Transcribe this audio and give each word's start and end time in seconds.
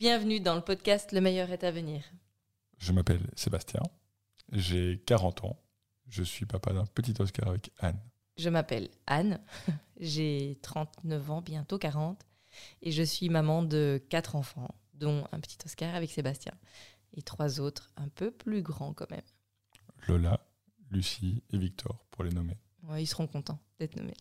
Bienvenue 0.00 0.40
dans 0.40 0.56
le 0.56 0.60
podcast 0.60 1.12
Le 1.12 1.20
meilleur 1.20 1.50
est 1.50 1.62
à 1.62 1.70
venir. 1.70 2.02
Je 2.78 2.90
m'appelle 2.90 3.30
Sébastien, 3.36 3.80
j'ai 4.50 5.00
40 5.06 5.44
ans, 5.44 5.62
je 6.08 6.24
suis 6.24 6.46
papa 6.46 6.72
d'un 6.72 6.84
petit 6.84 7.14
Oscar 7.20 7.48
avec 7.48 7.70
Anne. 7.78 8.00
Je 8.36 8.48
m'appelle 8.48 8.90
Anne, 9.06 9.40
j'ai 10.00 10.58
39 10.62 11.30
ans, 11.30 11.42
bientôt 11.42 11.78
40, 11.78 12.20
et 12.82 12.90
je 12.90 13.04
suis 13.04 13.28
maman 13.28 13.62
de 13.62 14.02
quatre 14.08 14.34
enfants, 14.34 14.74
dont 14.94 15.28
un 15.30 15.38
petit 15.38 15.58
Oscar 15.64 15.94
avec 15.94 16.10
Sébastien, 16.10 16.54
et 17.16 17.22
trois 17.22 17.60
autres 17.60 17.92
un 17.96 18.08
peu 18.08 18.32
plus 18.32 18.62
grands 18.62 18.94
quand 18.94 19.10
même. 19.12 19.22
Lola, 20.08 20.40
Lucie 20.90 21.44
et 21.52 21.56
Victor, 21.56 22.04
pour 22.10 22.24
les 22.24 22.30
nommer. 22.30 22.58
Ouais, 22.82 23.04
ils 23.04 23.06
seront 23.06 23.28
contents 23.28 23.60
d'être 23.78 23.94
nommés. 23.94 24.16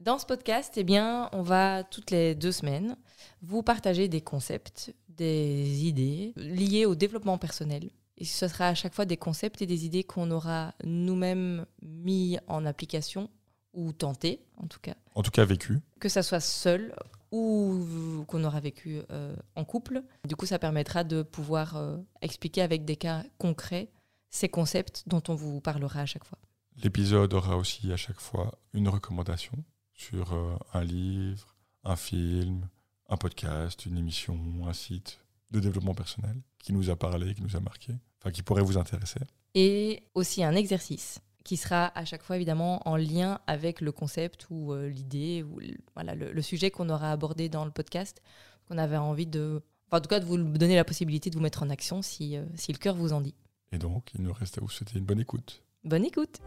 Dans 0.00 0.18
ce 0.18 0.24
podcast, 0.24 0.72
eh 0.78 0.82
bien, 0.82 1.28
on 1.32 1.42
va 1.42 1.84
toutes 1.84 2.10
les 2.10 2.34
deux 2.34 2.52
semaines 2.52 2.96
vous 3.42 3.62
partager 3.62 4.08
des 4.08 4.22
concepts, 4.22 4.94
des 5.20 5.84
idées 5.84 6.32
liées 6.36 6.86
au 6.86 6.94
développement 6.94 7.36
personnel. 7.36 7.90
Et 8.16 8.24
ce 8.24 8.48
sera 8.48 8.68
à 8.68 8.74
chaque 8.74 8.94
fois 8.94 9.04
des 9.04 9.18
concepts 9.18 9.60
et 9.60 9.66
des 9.66 9.84
idées 9.84 10.02
qu'on 10.02 10.30
aura 10.30 10.74
nous-mêmes 10.84 11.66
mis 11.82 12.38
en 12.46 12.64
application 12.64 13.28
ou 13.74 13.92
tenté, 13.92 14.40
en 14.56 14.66
tout 14.66 14.80
cas. 14.80 14.94
En 15.14 15.22
tout 15.22 15.30
cas, 15.30 15.44
vécu. 15.44 15.80
Que 16.00 16.08
ça 16.08 16.22
soit 16.22 16.40
seul 16.40 16.94
ou 17.32 18.24
qu'on 18.26 18.44
aura 18.44 18.60
vécu 18.60 19.00
euh, 19.10 19.36
en 19.54 19.64
couple. 19.64 20.02
Du 20.26 20.36
coup, 20.36 20.46
ça 20.46 20.58
permettra 20.58 21.04
de 21.04 21.22
pouvoir 21.22 21.76
euh, 21.76 21.98
expliquer 22.22 22.62
avec 22.62 22.84
des 22.84 22.96
cas 22.96 23.22
concrets 23.38 23.90
ces 24.30 24.48
concepts 24.48 25.04
dont 25.06 25.22
on 25.28 25.34
vous 25.34 25.60
parlera 25.60 26.00
à 26.00 26.06
chaque 26.06 26.24
fois. 26.24 26.38
L'épisode 26.82 27.34
aura 27.34 27.56
aussi 27.56 27.92
à 27.92 27.96
chaque 27.96 28.20
fois 28.20 28.58
une 28.72 28.88
recommandation 28.88 29.64
sur 29.94 30.32
euh, 30.32 30.56
un 30.72 30.82
livre, 30.82 31.54
un 31.84 31.96
film, 31.96 32.68
un 33.10 33.16
podcast, 33.16 33.84
une 33.86 33.98
émission, 33.98 34.38
un 34.66 34.72
site 34.72 35.18
de 35.50 35.60
développement 35.60 35.94
personnel 35.94 36.36
qui 36.58 36.72
nous 36.72 36.90
a 36.90 36.96
parlé, 36.96 37.34
qui 37.34 37.42
nous 37.42 37.56
a 37.56 37.60
marqué, 37.60 37.92
enfin 38.20 38.30
qui 38.30 38.42
pourrait 38.42 38.62
vous 38.62 38.78
intéresser. 38.78 39.20
Et 39.54 40.04
aussi 40.14 40.44
un 40.44 40.54
exercice 40.54 41.20
qui 41.44 41.56
sera 41.56 41.86
à 41.98 42.04
chaque 42.04 42.22
fois 42.22 42.36
évidemment 42.36 42.86
en 42.88 42.96
lien 42.96 43.40
avec 43.46 43.80
le 43.80 43.90
concept 43.92 44.46
ou 44.50 44.72
euh, 44.72 44.88
l'idée 44.88 45.42
ou 45.42 45.58
le, 45.58 45.74
voilà, 45.94 46.14
le, 46.14 46.42
sujet 46.42 46.70
qu'on 46.70 46.88
aura 46.88 47.10
abordé 47.10 47.48
dans 47.48 47.64
le 47.64 47.70
podcast, 47.70 48.22
qu'on 48.68 48.78
avait 48.78 48.96
envie 48.96 49.26
de... 49.26 49.60
Enfin, 49.88 49.98
en 49.98 50.00
tout 50.00 50.08
cas, 50.08 50.20
de 50.20 50.24
vous 50.24 50.36
donner 50.36 50.76
la 50.76 50.84
possibilité 50.84 51.30
de 51.30 51.34
vous 51.34 51.42
mettre 51.42 51.64
en 51.64 51.70
action 51.70 52.02
si, 52.02 52.36
euh, 52.36 52.44
si 52.54 52.72
le 52.72 52.78
cœur 52.78 52.94
vous 52.94 53.12
en 53.12 53.20
dit. 53.20 53.34
Et 53.72 53.78
donc, 53.78 54.10
il 54.14 54.22
nous 54.22 54.32
reste 54.32 54.58
à 54.58 54.60
vous 54.60 54.68
souhaiter 54.68 54.98
une 54.98 55.04
bonne 55.04 55.20
écoute. 55.20 55.64
Bonne 55.82 56.04
écoute 56.04 56.40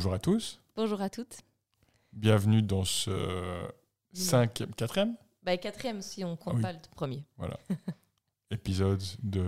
Bonjour 0.00 0.14
à 0.14 0.18
tous. 0.18 0.58
Bonjour 0.76 1.02
à 1.02 1.10
toutes. 1.10 1.40
Bienvenue 2.14 2.62
dans 2.62 2.84
ce 2.84 3.68
cinquième, 4.14 4.74
quatrième 4.74 5.14
bah, 5.42 5.58
Quatrième 5.58 6.00
si 6.00 6.24
on 6.24 6.38
compte 6.38 6.56
ah 6.60 6.62
pas 6.62 6.72
le 6.72 6.78
premier. 6.94 7.22
Voilà. 7.36 7.60
Épisode 8.50 9.02
de 9.22 9.46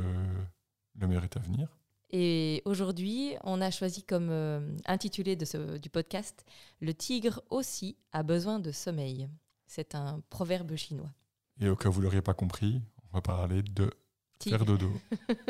Le 1.01 1.25
est 1.25 1.37
à 1.39 1.41
venir. 1.41 1.75
Et 2.11 2.61
aujourd'hui, 2.67 3.33
on 3.45 3.63
a 3.63 3.71
choisi 3.71 4.03
comme 4.03 4.29
euh, 4.29 4.77
intitulé 4.85 5.37
de 5.37 5.47
ce, 5.47 5.79
du 5.79 5.89
podcast 5.89 6.45
Le 6.83 6.93
tigre 6.93 7.41
aussi 7.49 7.97
a 8.13 8.23
besoin 8.23 8.59
de 8.59 8.73
sommeil. 8.73 9.31
C'est 9.67 9.95
un 9.95 10.21
proverbe 10.29 10.77
chinois. 10.77 11.15
Et 11.63 11.71
au 11.71 11.77
cas 11.77 11.89
où 11.89 11.93
vous 11.93 12.01
ne 12.01 12.05
l'auriez 12.05 12.21
pas 12.21 12.35
compris, 12.35 12.83
on 13.11 13.17
va 13.17 13.23
parler 13.23 13.63
de 13.63 13.91
faire 14.39 14.67
dodo. 14.67 14.93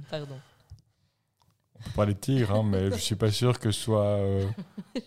Pardon. 0.10 0.38
On 1.80 1.84
peut 1.84 1.90
parler 1.96 2.14
de 2.14 2.18
tigre, 2.18 2.52
hein, 2.52 2.62
mais 2.62 2.90
je 2.90 2.96
suis 2.96 3.14
pas 3.14 3.30
sûr 3.30 3.58
que 3.58 3.70
ce 3.70 3.80
soit. 3.80 4.18
Euh, 4.18 4.46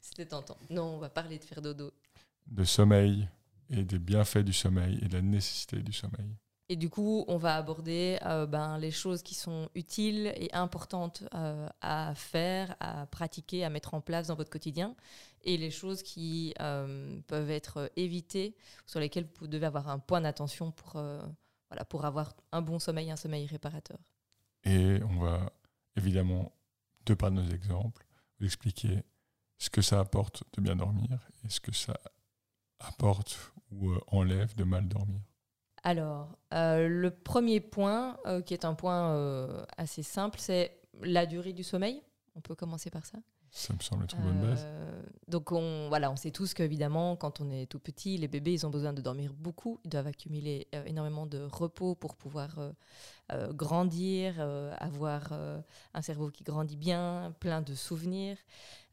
C'était 0.00 0.26
tentant. 0.26 0.56
Non, 0.68 0.96
on 0.96 0.98
va 0.98 1.08
parler 1.08 1.38
de 1.38 1.44
faire 1.44 1.62
dodo. 1.62 1.92
De 2.46 2.64
sommeil 2.64 3.28
et 3.70 3.84
des 3.84 3.98
bienfaits 3.98 4.38
du 4.38 4.52
sommeil 4.52 4.98
et 5.02 5.06
de 5.06 5.14
la 5.14 5.22
nécessité 5.22 5.76
du 5.76 5.92
sommeil. 5.92 6.34
Et 6.68 6.76
du 6.76 6.88
coup, 6.88 7.24
on 7.28 7.36
va 7.36 7.56
aborder 7.56 8.18
euh, 8.26 8.46
ben, 8.46 8.78
les 8.78 8.90
choses 8.90 9.22
qui 9.22 9.34
sont 9.34 9.68
utiles 9.74 10.32
et 10.36 10.52
importantes 10.52 11.24
euh, 11.34 11.68
à 11.80 12.14
faire, 12.14 12.76
à 12.80 13.06
pratiquer, 13.06 13.64
à 13.64 13.70
mettre 13.70 13.94
en 13.94 14.00
place 14.00 14.28
dans 14.28 14.36
votre 14.36 14.50
quotidien, 14.50 14.94
et 15.42 15.56
les 15.56 15.70
choses 15.70 16.02
qui 16.02 16.54
peuvent 17.26 17.50
être 17.50 17.90
évitées, 17.96 18.56
sur 18.86 19.00
lesquelles 19.00 19.26
vous 19.40 19.46
devez 19.46 19.66
avoir 19.66 19.88
un 19.88 19.98
point 19.98 20.20
d'attention 20.20 20.70
pour, 20.70 20.92
voilà, 21.70 21.84
pour 21.88 22.04
avoir 22.04 22.34
un 22.52 22.60
bon 22.60 22.78
sommeil, 22.78 23.10
un 23.10 23.16
sommeil 23.16 23.46
réparateur. 23.46 23.98
Et 24.64 25.00
on 25.02 25.18
va 25.18 25.50
évidemment, 25.96 26.52
de 27.06 27.14
par 27.14 27.30
nos 27.30 27.48
exemples, 27.48 28.04
vous 28.38 28.46
expliquer 28.46 29.02
ce 29.58 29.70
que 29.70 29.82
ça 29.82 30.00
apporte 30.00 30.42
de 30.54 30.62
bien 30.62 30.76
dormir 30.76 31.28
et 31.44 31.48
ce 31.50 31.60
que 31.60 31.72
ça 31.72 31.94
apporte 32.78 33.52
ou 33.70 33.90
euh, 33.90 34.00
enlève 34.08 34.54
de 34.56 34.64
mal 34.64 34.88
dormir. 34.88 35.20
Alors, 35.82 36.38
euh, 36.52 36.88
le 36.88 37.10
premier 37.10 37.60
point, 37.60 38.18
euh, 38.26 38.42
qui 38.42 38.54
est 38.54 38.64
un 38.64 38.74
point 38.74 39.64
assez 39.76 40.02
simple, 40.02 40.38
c'est 40.38 40.78
la 41.02 41.26
durée 41.26 41.52
du 41.52 41.62
sommeil. 41.62 42.02
On 42.34 42.40
peut 42.40 42.54
commencer 42.54 42.90
par 42.90 43.06
ça. 43.06 43.18
Ça 43.52 43.74
me 43.74 43.80
semble 43.80 44.04
être 44.04 44.16
une 44.16 44.22
bonne 44.22 44.40
base. 44.40 44.62
Euh, 44.64 45.02
donc 45.26 45.50
on, 45.50 45.88
voilà, 45.88 46.10
on 46.10 46.16
sait 46.16 46.30
tous 46.30 46.54
qu'évidemment, 46.54 47.16
quand 47.16 47.40
on 47.40 47.50
est 47.50 47.66
tout 47.66 47.80
petit, 47.80 48.16
les 48.16 48.28
bébés, 48.28 48.52
ils 48.52 48.66
ont 48.66 48.70
besoin 48.70 48.92
de 48.92 49.02
dormir 49.02 49.32
beaucoup. 49.32 49.80
Ils 49.84 49.90
doivent 49.90 50.06
accumuler 50.06 50.68
euh, 50.74 50.84
énormément 50.84 51.26
de 51.26 51.40
repos 51.50 51.96
pour 51.96 52.14
pouvoir 52.14 52.58
euh, 52.58 53.52
grandir, 53.52 54.40
avoir 54.78 55.32
un 55.94 56.02
cerveau 56.02 56.30
qui 56.30 56.42
grandit 56.42 56.76
bien, 56.76 57.34
plein 57.38 57.62
de 57.62 57.74
souvenirs. 57.74 58.36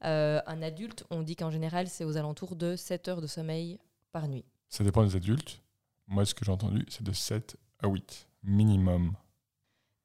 un 0.02 0.62
adulte, 0.62 1.06
on 1.10 1.24
dit 1.24 1.36
qu'en 1.36 1.50
général, 1.50 1.88
c'est 1.88 2.04
aux 2.04 2.18
alentours 2.18 2.56
de 2.56 2.76
7 2.76 3.08
heures 3.08 3.22
de 3.22 3.28
sommeil 3.28 3.80
par 4.12 4.28
nuit. 4.28 4.46
Ça 4.70 4.84
dépend 4.84 5.04
des 5.04 5.16
adultes. 5.16 5.62
Moi, 6.08 6.26
ce 6.26 6.36
que 6.36 6.46
j'ai 6.46 6.52
entendu, 6.52 6.86
c'est 6.88 7.04
de 7.04 7.14
7 7.14 7.58
à 7.80 7.88
8 7.88 8.28
minimum. 8.44 9.14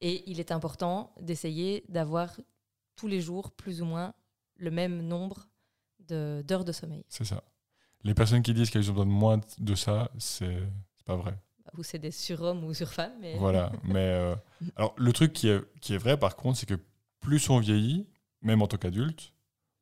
Et 0.00 0.28
il 0.30 0.40
est 0.40 0.50
important 0.50 1.12
d'essayer 1.20 1.84
d'avoir 1.88 2.34
tous 2.96 3.06
les 3.06 3.20
jours 3.20 3.50
plus 3.50 3.82
ou 3.82 3.84
moins 3.84 4.14
le 4.56 4.70
même 4.70 5.02
nombre 5.02 5.48
d'heures 5.98 6.64
de, 6.64 6.72
sommeil. 6.72 7.04
C'est 7.08 7.24
ça. 7.24 7.42
Les 8.04 8.14
personnes 8.14 8.42
qui 8.42 8.54
disent 8.54 8.70
qu'elles 8.70 8.90
ont 8.90 8.94
besoin 8.94 9.06
de 9.06 9.10
moins 9.10 9.40
de 9.58 9.74
ça, 9.74 10.10
c'est 10.18 10.58
pas 11.04 11.16
vrai. 11.16 11.38
Ou 11.76 11.82
c'est 11.82 11.98
des 11.98 12.10
surhommes 12.10 12.64
ou 12.64 12.74
surfemmes. 12.74 13.12
Mais... 13.20 13.36
Voilà. 13.36 13.72
mais 13.84 13.98
euh, 13.98 14.36
alors, 14.76 14.94
le 14.98 15.12
truc 15.12 15.32
qui 15.32 15.48
est, 15.48 15.60
qui 15.80 15.94
est 15.94 15.98
vrai, 15.98 16.18
par 16.18 16.36
contre, 16.36 16.58
c'est 16.58 16.66
que 16.66 16.78
plus 17.20 17.48
on 17.48 17.58
vieillit, 17.58 18.06
même 18.42 18.60
en 18.62 18.66
tant 18.66 18.76
qu'adulte, 18.76 19.32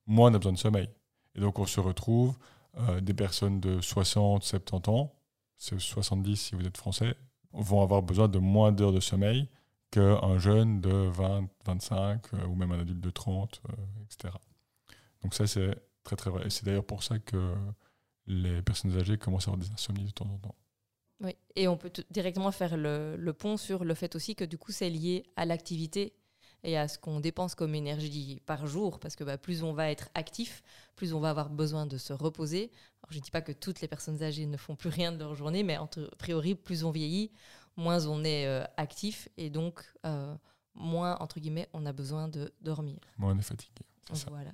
moins 0.06 0.31
on 0.31 0.34
a 0.34 0.38
besoin 0.38 0.53
de 0.53 0.58
sommeil. 0.58 0.88
Et 1.34 1.41
donc, 1.41 1.58
on 1.58 1.66
se 1.66 1.81
retrouve 1.81 2.37
euh, 2.78 3.00
des 3.00 3.14
personnes 3.14 3.60
de 3.60 3.81
60, 3.81 4.44
70 4.44 4.91
ans, 4.91 5.14
c'est 5.56 5.78
70 5.81 6.37
si 6.37 6.54
vous 6.54 6.66
êtes 6.66 6.76
français, 6.76 7.16
vont 7.52 7.82
avoir 7.82 8.02
besoin 8.02 8.28
de 8.28 8.38
moins 8.38 8.72
d'heures 8.72 8.92
de 8.92 9.00
sommeil 9.00 9.48
qu'un 9.91 10.38
jeune 10.38 10.81
de 10.81 10.91
20, 10.91 11.48
25 11.64 12.34
euh, 12.34 12.47
ou 12.47 12.54
même 12.54 12.70
un 12.72 12.81
adulte 12.81 13.00
de 13.00 13.10
30, 13.10 13.60
etc. 14.04 14.34
Donc 15.22 15.34
ça, 15.34 15.47
c'est 15.47 15.75
très 16.04 16.16
très 16.16 16.31
vrai. 16.31 16.47
Et 16.47 16.50
c'est 16.50 16.64
d'ailleurs 16.64 16.86
pour 16.86 17.03
ça 17.03 17.19
que 17.19 17.54
les 18.26 18.62
personnes 18.62 18.97
âgées 18.97 19.19
commencent 19.19 19.48
à 19.48 19.53
avoir 19.53 19.66
des 19.66 19.72
insomnies 19.72 20.04
de 20.04 20.10
temps 20.10 20.26
en 20.26 20.38
temps. 20.38 20.54
Oui, 21.22 21.36
et 21.54 21.69
on 21.69 21.76
peut 21.76 21.92
directement 22.10 22.50
faire 22.50 22.76
le, 22.76 23.16
le, 23.16 23.32
pont 23.34 23.58
sur 23.58 23.84
le 23.84 23.94
fait 23.94 24.16
aussi 24.16 24.34
que 24.34 24.44
du 24.44 24.56
coup, 24.56 24.72
c'est 24.72 24.88
lié 24.88 25.25
à 25.36 25.44
l'activité 25.44 26.14
et 26.62 26.76
à 26.76 26.88
ce 26.88 26.98
qu'on 26.98 27.20
dépense 27.20 27.54
comme 27.54 27.75
énergie 27.75 28.41
par 28.47 28.66
jour, 28.66 29.00
parce 29.00 29.16
que 29.16 29.25
bah, 29.25 29.38
plus 29.38 29.62
on 29.62 29.72
va 29.72 29.91
être 29.91 30.08
actif, 30.14 30.62
plus 30.97 31.12
on 31.14 31.20
va 31.20 31.31
avoir 31.31 31.50
besoin 31.50 31.87
de 31.87 31.98
se 31.98 32.12
reposer. 32.12 32.70
Alors, 33.02 33.12
je 33.12 33.19
ne 33.19 33.22
dis 33.22 33.31
pas 33.31 33.42
que 33.42 33.52
toutes 33.52 33.81
les 33.81 33.88
personnes 33.88 34.22
âgées 34.22 34.47
ne 34.47 34.56
font 34.56 34.76
plus 34.76 34.88
rien 34.91 35.12
de 35.12 35.19
leur 35.19 35.34
journée, 35.34 35.62
mais 35.62 35.75
a 35.75 35.88
priori, 36.19 36.54
plus 36.54 36.84
on 36.84 36.91
vieillit, 36.91 37.32
moins 37.76 38.06
on 38.06 38.25
est 38.25 38.47
euh, 38.47 38.64
actif, 38.76 39.28
et 39.37 39.50
donc 39.50 39.84
euh, 40.06 40.34
moins, 40.75 41.16
entre 41.20 41.41
guillemets, 41.41 41.69
on 41.72 41.87
a 41.87 41.92
besoin 41.92 42.28
de 42.28 42.52
dormir. 42.60 42.98
Moins 43.19 43.34
on 43.34 43.38
est 43.38 43.42
fatigué. 43.42 43.84
Voilà. 44.28 44.52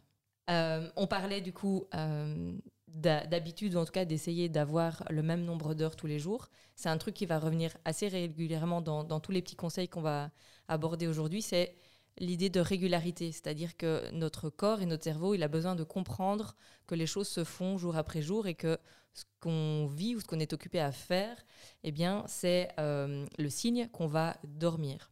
Euh, 0.49 0.89
on 0.97 1.07
parlait 1.07 1.41
du 1.41 1.53
coup 1.53 1.87
euh, 1.95 2.53
d'habitude, 2.89 3.75
ou 3.75 3.79
en 3.79 3.85
tout 3.85 3.93
cas 3.93 4.05
d'essayer 4.05 4.49
d'avoir 4.49 5.05
le 5.11 5.23
même 5.23 5.45
nombre 5.45 5.75
d'heures 5.75 5.97
tous 5.97 6.07
les 6.07 6.19
jours. 6.19 6.49
C'est 6.77 6.89
un 6.89 6.99
truc 6.99 7.15
qui 7.15 7.27
va 7.27 7.39
revenir 7.39 7.77
assez 7.85 8.09
régulièrement 8.09 8.81
dans, 8.81 9.21
tous 9.21 9.33
les 9.33 9.43
petits 9.43 9.57
conseils 9.57 9.89
qu'on 9.89 10.03
va 10.03 10.31
aborder 10.69 11.07
aujourd'hui. 11.07 11.43
C'est 11.43 11.75
l'idée 12.19 12.49
de 12.49 12.61
régularité, 12.61 13.33
c'est-à-dire 13.33 13.77
que 13.77 14.11
notre 14.13 14.49
corps 14.49 14.81
et 14.81 14.87
notre 14.87 15.05
cerveau, 15.05 15.35
il 15.35 15.43
a 15.43 15.49
besoin 15.49 15.75
de 15.75 15.85
comprendre 15.85 16.57
que 16.87 16.95
les 16.95 17.07
choses 17.07 17.29
se 17.29 17.45
font 17.45 17.77
jour 17.77 17.97
après 17.97 18.23
jour 18.23 18.47
et 18.47 18.55
que 18.55 18.79
ce 19.13 19.25
qu'on 19.41 19.87
vit 19.87 20.15
ou 20.15 20.21
ce 20.21 20.27
qu'on 20.27 20.41
est 20.41 20.53
occupé 20.53 20.81
à 20.81 20.93
faire, 20.93 21.37
eh 21.85 21.93
bien, 21.93 22.25
c'est 22.27 22.69
euh, 22.79 23.27
le 23.39 23.51
signe 23.51 23.89
qu'on 23.89 24.07
va 24.07 24.37
dormir. 24.45 25.11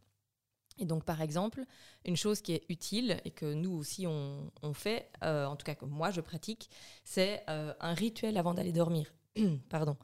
Et 0.77 0.85
donc, 0.85 1.03
par 1.05 1.21
exemple, 1.21 1.63
une 2.05 2.17
chose 2.17 2.41
qui 2.41 2.53
est 2.53 2.63
utile 2.69 3.17
et 3.23 3.31
que 3.31 3.53
nous 3.53 3.71
aussi 3.71 4.05
on, 4.07 4.51
fait, 4.73 5.09
euh, 5.23 5.45
en 5.45 5.55
tout 5.55 5.63
cas 5.63 5.75
que 5.75 5.85
moi 5.85 6.11
je 6.11 6.21
pratique, 6.21 6.69
c'est 7.03 7.43
euh, 7.49 7.73
un 7.79 7.93
rituel 7.93 8.37
avant 8.37 8.53
d'aller 8.53 8.73
dormir. 8.73 9.13
Pardon. 9.69 9.97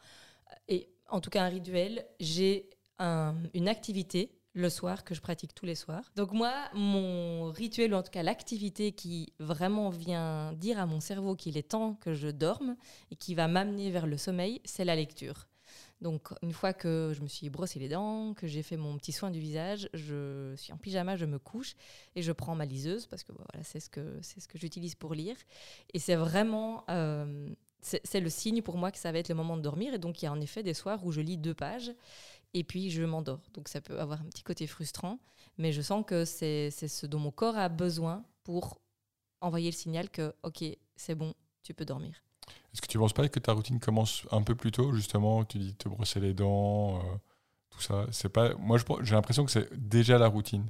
Et 0.67 0.89
en 1.09 1.19
tout 1.19 1.29
cas, 1.29 1.43
un 1.43 1.49
rituel, 1.49 2.05
j'ai 2.19 2.69
une 2.99 3.67
activité 3.67 4.31
le 4.53 4.69
soir, 4.69 5.03
que 5.03 5.15
je 5.15 5.21
pratique 5.21 5.55
tous 5.55 5.65
les 5.65 5.75
soirs. 5.75 6.11
Donc 6.15 6.33
moi, 6.33 6.53
mon 6.73 7.51
rituel, 7.51 7.93
ou 7.93 7.97
en 7.97 8.03
tout 8.03 8.11
cas 8.11 8.23
l'activité 8.23 8.91
qui 8.91 9.33
vraiment 9.39 9.89
vient 9.89 10.53
dire 10.53 10.79
à 10.79 10.85
mon 10.85 10.99
cerveau 10.99 11.35
qu'il 11.35 11.57
est 11.57 11.69
temps 11.69 11.95
que 11.95 12.13
je 12.13 12.27
dorme 12.27 12.75
et 13.11 13.15
qui 13.15 13.33
va 13.33 13.47
m'amener 13.47 13.91
vers 13.91 14.07
le 14.07 14.17
sommeil, 14.17 14.61
c'est 14.65 14.85
la 14.85 14.95
lecture. 14.95 15.47
Donc 16.01 16.29
une 16.41 16.51
fois 16.51 16.73
que 16.73 17.13
je 17.15 17.21
me 17.21 17.27
suis 17.27 17.49
brossé 17.49 17.79
les 17.79 17.87
dents, 17.87 18.33
que 18.33 18.47
j'ai 18.47 18.63
fait 18.63 18.77
mon 18.77 18.97
petit 18.97 19.11
soin 19.11 19.29
du 19.29 19.39
visage, 19.39 19.87
je 19.93 20.53
suis 20.55 20.73
en 20.73 20.77
pyjama, 20.77 21.15
je 21.15 21.25
me 21.25 21.37
couche 21.37 21.75
et 22.15 22.23
je 22.23 22.31
prends 22.31 22.55
ma 22.55 22.65
liseuse 22.65 23.05
parce 23.05 23.23
que 23.23 23.31
voilà, 23.31 23.63
c'est 23.63 23.79
ce 23.79 23.89
que 23.89 24.17
c'est 24.21 24.39
ce 24.39 24.47
que 24.47 24.57
j'utilise 24.57 24.95
pour 24.95 25.13
lire. 25.13 25.35
Et 25.93 25.99
c'est 25.99 26.15
vraiment 26.15 26.83
euh, 26.89 27.49
c'est 27.81 28.19
le 28.19 28.29
signe 28.29 28.61
pour 28.61 28.77
moi 28.77 28.91
que 28.91 28.97
ça 28.97 29.11
va 29.11 29.19
être 29.19 29.29
le 29.29 29.35
moment 29.35 29.57
de 29.57 29.61
dormir. 29.61 29.93
Et 29.93 29.99
donc 29.99 30.21
il 30.21 30.25
y 30.25 30.27
a 30.27 30.31
en 30.31 30.41
effet 30.41 30.63
des 30.63 30.73
soirs 30.73 31.05
où 31.05 31.11
je 31.11 31.21
lis 31.21 31.37
deux 31.37 31.53
pages 31.53 31.91
et 32.55 32.63
puis 32.63 32.89
je 32.89 33.03
m'endors. 33.03 33.41
Donc 33.53 33.67
ça 33.67 33.79
peut 33.79 33.99
avoir 33.99 34.21
un 34.21 34.25
petit 34.25 34.43
côté 34.43 34.65
frustrant, 34.65 35.19
mais 35.59 35.71
je 35.71 35.81
sens 35.81 36.03
que 36.05 36.25
c'est 36.25 36.71
ce 36.71 37.05
dont 37.05 37.19
mon 37.19 37.31
corps 37.31 37.57
a 37.57 37.69
besoin 37.69 38.23
pour 38.43 38.81
envoyer 39.39 39.69
le 39.69 39.75
signal 39.75 40.09
que 40.09 40.33
ok 40.41 40.63
c'est 40.95 41.15
bon, 41.15 41.35
tu 41.61 41.75
peux 41.75 41.85
dormir. 41.85 42.23
Est-ce 42.73 42.81
que 42.81 42.87
tu 42.87 42.97
ne 42.97 43.03
penses 43.03 43.13
pas 43.13 43.27
que 43.27 43.39
ta 43.39 43.53
routine 43.53 43.79
commence 43.79 44.23
un 44.31 44.41
peu 44.41 44.55
plus 44.55 44.71
tôt, 44.71 44.93
justement 44.93 45.43
Tu 45.43 45.59
dis 45.59 45.75
te 45.75 45.89
brosser 45.89 46.19
les 46.19 46.33
dents, 46.33 46.97
euh, 46.97 47.01
tout 47.69 47.81
ça? 47.81 48.05
Pas. 48.29 48.53
Moi, 48.55 48.77
j'ai 49.01 49.15
l'impression 49.15 49.45
que 49.45 49.51
c'est 49.51 49.69
déjà 49.73 50.17
la 50.17 50.27
routine. 50.27 50.65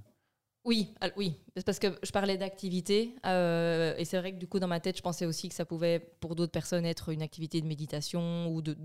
Oui, 0.63 0.93
oui, 1.17 1.35
parce 1.65 1.79
que 1.79 1.87
je 2.03 2.11
parlais 2.11 2.37
d'activité 2.37 3.15
euh, 3.25 3.95
et 3.97 4.05
c'est 4.05 4.19
vrai 4.19 4.31
que 4.31 4.37
du 4.37 4.47
coup 4.47 4.59
dans 4.59 4.67
ma 4.67 4.79
tête 4.79 4.95
je 4.95 5.01
pensais 5.01 5.25
aussi 5.25 5.49
que 5.49 5.55
ça 5.55 5.65
pouvait 5.65 5.99
pour 6.19 6.35
d'autres 6.35 6.51
personnes 6.51 6.85
être 6.85 7.09
une 7.09 7.23
activité 7.23 7.61
de 7.61 7.65
méditation 7.65 8.45
ou 8.47 8.61
de, 8.61 8.77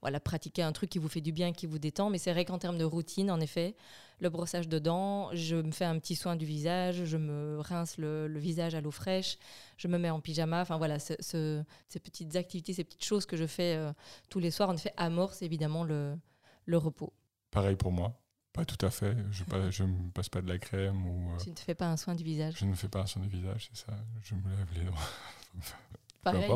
voilà 0.00 0.18
pratiquer 0.18 0.62
un 0.62 0.72
truc 0.72 0.90
qui 0.90 0.98
vous 0.98 1.08
fait 1.08 1.20
du 1.20 1.30
bien, 1.30 1.52
qui 1.52 1.66
vous 1.66 1.78
détend. 1.78 2.10
Mais 2.10 2.18
c'est 2.18 2.32
vrai 2.32 2.44
qu'en 2.44 2.58
termes 2.58 2.76
de 2.76 2.84
routine, 2.84 3.30
en 3.30 3.38
effet, 3.38 3.76
le 4.18 4.30
brossage 4.30 4.66
de 4.66 4.80
dents, 4.80 5.30
je 5.32 5.54
me 5.54 5.70
fais 5.70 5.84
un 5.84 5.96
petit 6.00 6.16
soin 6.16 6.34
du 6.34 6.44
visage, 6.44 7.04
je 7.04 7.16
me 7.16 7.60
rince 7.60 7.98
le, 7.98 8.26
visage 8.38 8.74
à 8.74 8.80
l'eau 8.80 8.90
fraîche, 8.90 9.38
je 9.76 9.86
me 9.86 9.98
mets 9.98 10.10
en 10.10 10.18
pyjama. 10.18 10.60
Enfin 10.62 10.76
voilà, 10.76 10.98
ces 10.98 11.64
petites 12.02 12.34
activités, 12.34 12.72
ces 12.72 12.82
petites 12.82 13.04
choses 13.04 13.26
que 13.26 13.36
je 13.36 13.46
fais 13.46 13.76
euh, 13.76 13.92
tous 14.28 14.40
les 14.40 14.50
soirs, 14.50 14.70
en 14.70 14.74
effet, 14.74 14.92
amorcent 14.96 15.42
évidemment 15.42 15.84
le 15.84 16.18
repos. 16.76 17.12
Pareil 17.52 17.76
pour 17.76 17.92
moi. 17.92 18.21
Pas 18.52 18.64
tout 18.64 18.84
à 18.84 18.90
fait. 18.90 19.16
Je 19.70 19.82
ne 19.84 19.88
me 19.88 20.10
passe 20.10 20.28
pas 20.28 20.42
de 20.42 20.48
la 20.48 20.58
crème. 20.58 21.06
Ou, 21.06 21.32
euh, 21.32 21.36
tu 21.38 21.50
ne 21.50 21.54
te 21.54 21.60
fais 21.60 21.74
pas 21.74 21.88
un 21.88 21.96
soin 21.96 22.14
du 22.14 22.22
visage 22.22 22.54
Je 22.58 22.66
ne 22.66 22.74
fais 22.74 22.88
pas 22.88 23.00
un 23.00 23.06
soin 23.06 23.22
du 23.22 23.28
visage, 23.28 23.70
c'est 23.72 23.86
ça. 23.86 23.92
Je 24.22 24.34
me 24.34 24.42
lève 24.56 24.68
les 24.74 24.84
dents. 24.84 24.92
Pareil. 26.22 26.50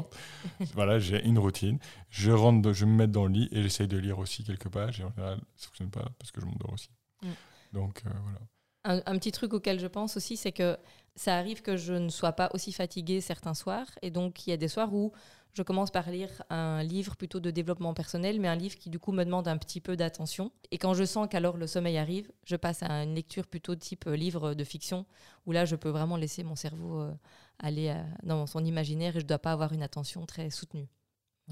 voilà, 0.75 0.99
j'ai 1.01 1.25
une 1.25 1.39
routine. 1.39 1.79
Je 2.09 2.31
rentre, 2.31 2.73
je 2.73 2.85
me 2.85 2.93
mets 2.93 3.09
dans 3.09 3.27
le 3.27 3.33
lit 3.33 3.49
et 3.51 3.63
j'essaye 3.63 3.89
de 3.89 3.97
lire 3.97 4.19
aussi 4.19 4.45
quelques 4.45 4.69
pages. 4.69 5.01
Et 5.01 5.05
en 5.05 5.11
général, 5.11 5.39
ça 5.57 5.65
ne 5.65 5.67
fonctionne 5.67 5.91
pas 5.91 6.09
parce 6.19 6.31
que 6.31 6.41
je 6.41 6.47
m'endors 6.47 6.73
aussi. 6.73 6.91
Mm. 7.23 7.31
Donc 7.73 8.03
euh, 8.07 8.11
voilà. 8.23 8.39
Un, 8.85 9.13
un, 9.13 9.19
petit 9.19 9.33
truc 9.33 9.55
auquel 9.55 9.81
je 9.81 9.89
pense 9.89 10.17
aussi, 10.17 10.37
c'est 10.37 10.53
que 10.53 10.79
ça 11.17 11.37
arrive 11.37 11.63
que 11.63 11.77
je 11.77 11.95
ne 11.95 12.11
sois 12.11 12.33
pas 12.33 12.51
aussi 12.53 12.73
fatiguée 12.73 13.21
certains 13.21 13.55
soirs. 13.55 13.87
Et 14.03 14.11
donc, 14.11 14.47
il 14.47 14.51
y 14.51 14.53
a 14.53 14.57
des 14.57 14.69
soirs 14.69 14.95
où 14.95 15.13
je 15.57 15.63
commence 15.63 15.91
par 15.91 16.11
lire 16.11 16.29
un 16.51 16.83
livre 16.83 17.17
plutôt 17.17 17.41
de 17.41 17.51
développement 17.51 17.95
personnel, 17.95 18.39
mais 18.41 18.49
un 18.49 18.55
livre 18.55 18.77
qui 18.77 18.91
du 18.91 18.99
coup 18.99 19.11
me 19.11 19.25
demande 19.25 19.49
un 19.49 19.57
petit 19.57 19.81
peu 19.81 19.97
d'attention. 19.97 20.53
Et 20.71 20.77
quand 20.77 20.93
je 20.93 21.05
sens 21.05 21.29
qu'alors 21.31 21.57
le 21.57 21.67
sommeil 21.67 21.97
arrive, 21.97 22.31
je 22.45 22.57
passe 22.57 22.83
à 22.83 23.03
une 23.03 23.15
lecture 23.15 23.47
plutôt 23.47 23.75
type 23.75 24.07
euh, 24.07 24.17
livre 24.17 24.53
de 24.53 24.65
fiction, 24.65 25.07
où 25.47 25.53
là 25.53 25.65
je 25.65 25.75
peux 25.75 25.89
vraiment 25.89 26.19
laisser 26.19 26.45
mon 26.45 26.57
cerveau 26.57 27.01
euh, 27.01 27.15
aller 27.59 27.89
euh, 27.89 28.05
dans 28.23 28.47
son 28.47 28.67
imaginaire 28.67 29.17
et 29.17 29.21
je 29.21 29.25
ne 29.25 29.29
dois 29.29 29.39
pas 29.39 29.53
avoir 29.53 29.73
une 29.73 29.83
attention 29.83 30.27
très 30.27 30.51
soutenue. 30.51 30.89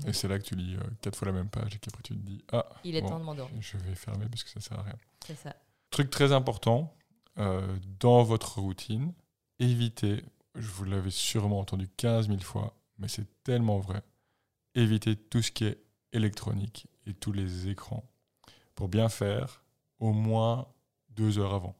Et 0.06 0.12
c'est 0.12 0.28
là 0.28 0.38
que 0.38 0.44
tu 0.44 0.54
lis 0.54 0.76
quatre 1.00 1.16
fois 1.16 1.26
la 1.26 1.32
même 1.32 1.48
page 1.48 1.76
et 1.76 1.78
qu'après 1.78 2.02
tu 2.02 2.14
te 2.14 2.20
dis 2.20 2.44
Ah, 2.52 2.68
il 2.84 2.96
est 2.96 3.00
temps 3.00 3.18
de 3.18 3.24
m'endormir. 3.24 3.62
Je 3.62 3.78
vais 3.78 3.94
fermer 3.94 4.26
parce 4.28 4.44
que 4.44 4.50
ça 4.50 4.60
sert 4.60 4.78
à 4.78 4.82
rien. 4.82 4.96
C'est 5.24 5.36
ça. 5.36 5.56
Truc 5.90 6.10
très 6.10 6.32
important 6.32 6.94
dans 7.36 8.22
votre 8.22 8.58
routine, 8.58 9.14
évitez, 9.60 10.24
je 10.56 10.68
vous 10.68 10.84
l'avais 10.84 11.10
sûrement 11.10 11.60
entendu 11.60 11.88
15 11.96 12.26
000 12.26 12.40
fois, 12.40 12.74
mais 12.98 13.08
c'est 13.08 13.26
tellement 13.42 13.78
vrai. 13.78 14.02
Évitez 14.74 15.16
tout 15.16 15.42
ce 15.42 15.50
qui 15.50 15.66
est 15.66 15.78
électronique 16.12 16.86
et 17.06 17.14
tous 17.14 17.32
les 17.32 17.68
écrans 17.68 18.04
pour 18.74 18.88
bien 18.88 19.08
faire 19.08 19.62
au 20.00 20.12
moins 20.12 20.66
deux 21.10 21.38
heures 21.38 21.54
avant. 21.54 21.76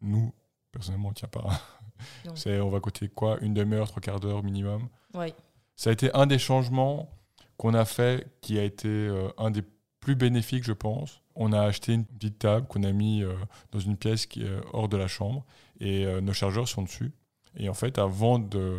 Nous, 0.00 0.32
personnellement, 0.72 1.08
on 1.08 1.12
ne 1.12 1.16
tient 1.16 1.28
pas. 1.28 1.48
c'est, 2.34 2.60
on 2.60 2.68
va 2.68 2.80
côté 2.80 3.08
quoi 3.08 3.38
Une 3.40 3.54
demi-heure, 3.54 3.88
trois 3.88 4.00
quarts 4.00 4.20
d'heure 4.20 4.42
minimum. 4.42 4.88
Oui. 5.14 5.34
Ça 5.76 5.90
a 5.90 5.92
été 5.92 6.12
un 6.14 6.26
des 6.26 6.38
changements 6.38 7.10
qu'on 7.56 7.74
a 7.74 7.84
fait 7.84 8.26
qui 8.40 8.58
a 8.58 8.64
été 8.64 8.88
euh, 8.88 9.28
un 9.36 9.50
des 9.50 9.62
plus 10.00 10.14
bénéfiques, 10.14 10.64
je 10.64 10.72
pense. 10.72 11.20
On 11.34 11.52
a 11.52 11.60
acheté 11.60 11.92
une 11.92 12.04
petite 12.04 12.38
table 12.38 12.66
qu'on 12.66 12.82
a 12.82 12.92
mis 12.92 13.22
euh, 13.22 13.34
dans 13.72 13.80
une 13.80 13.96
pièce 13.96 14.26
qui 14.26 14.42
est 14.42 14.60
hors 14.72 14.88
de 14.88 14.96
la 14.96 15.08
chambre 15.08 15.44
et 15.80 16.06
euh, 16.06 16.20
nos 16.20 16.32
chargeurs 16.32 16.68
sont 16.68 16.82
dessus. 16.82 17.12
Et 17.56 17.68
en 17.68 17.74
fait, 17.74 17.98
avant 17.98 18.38
de, 18.38 18.78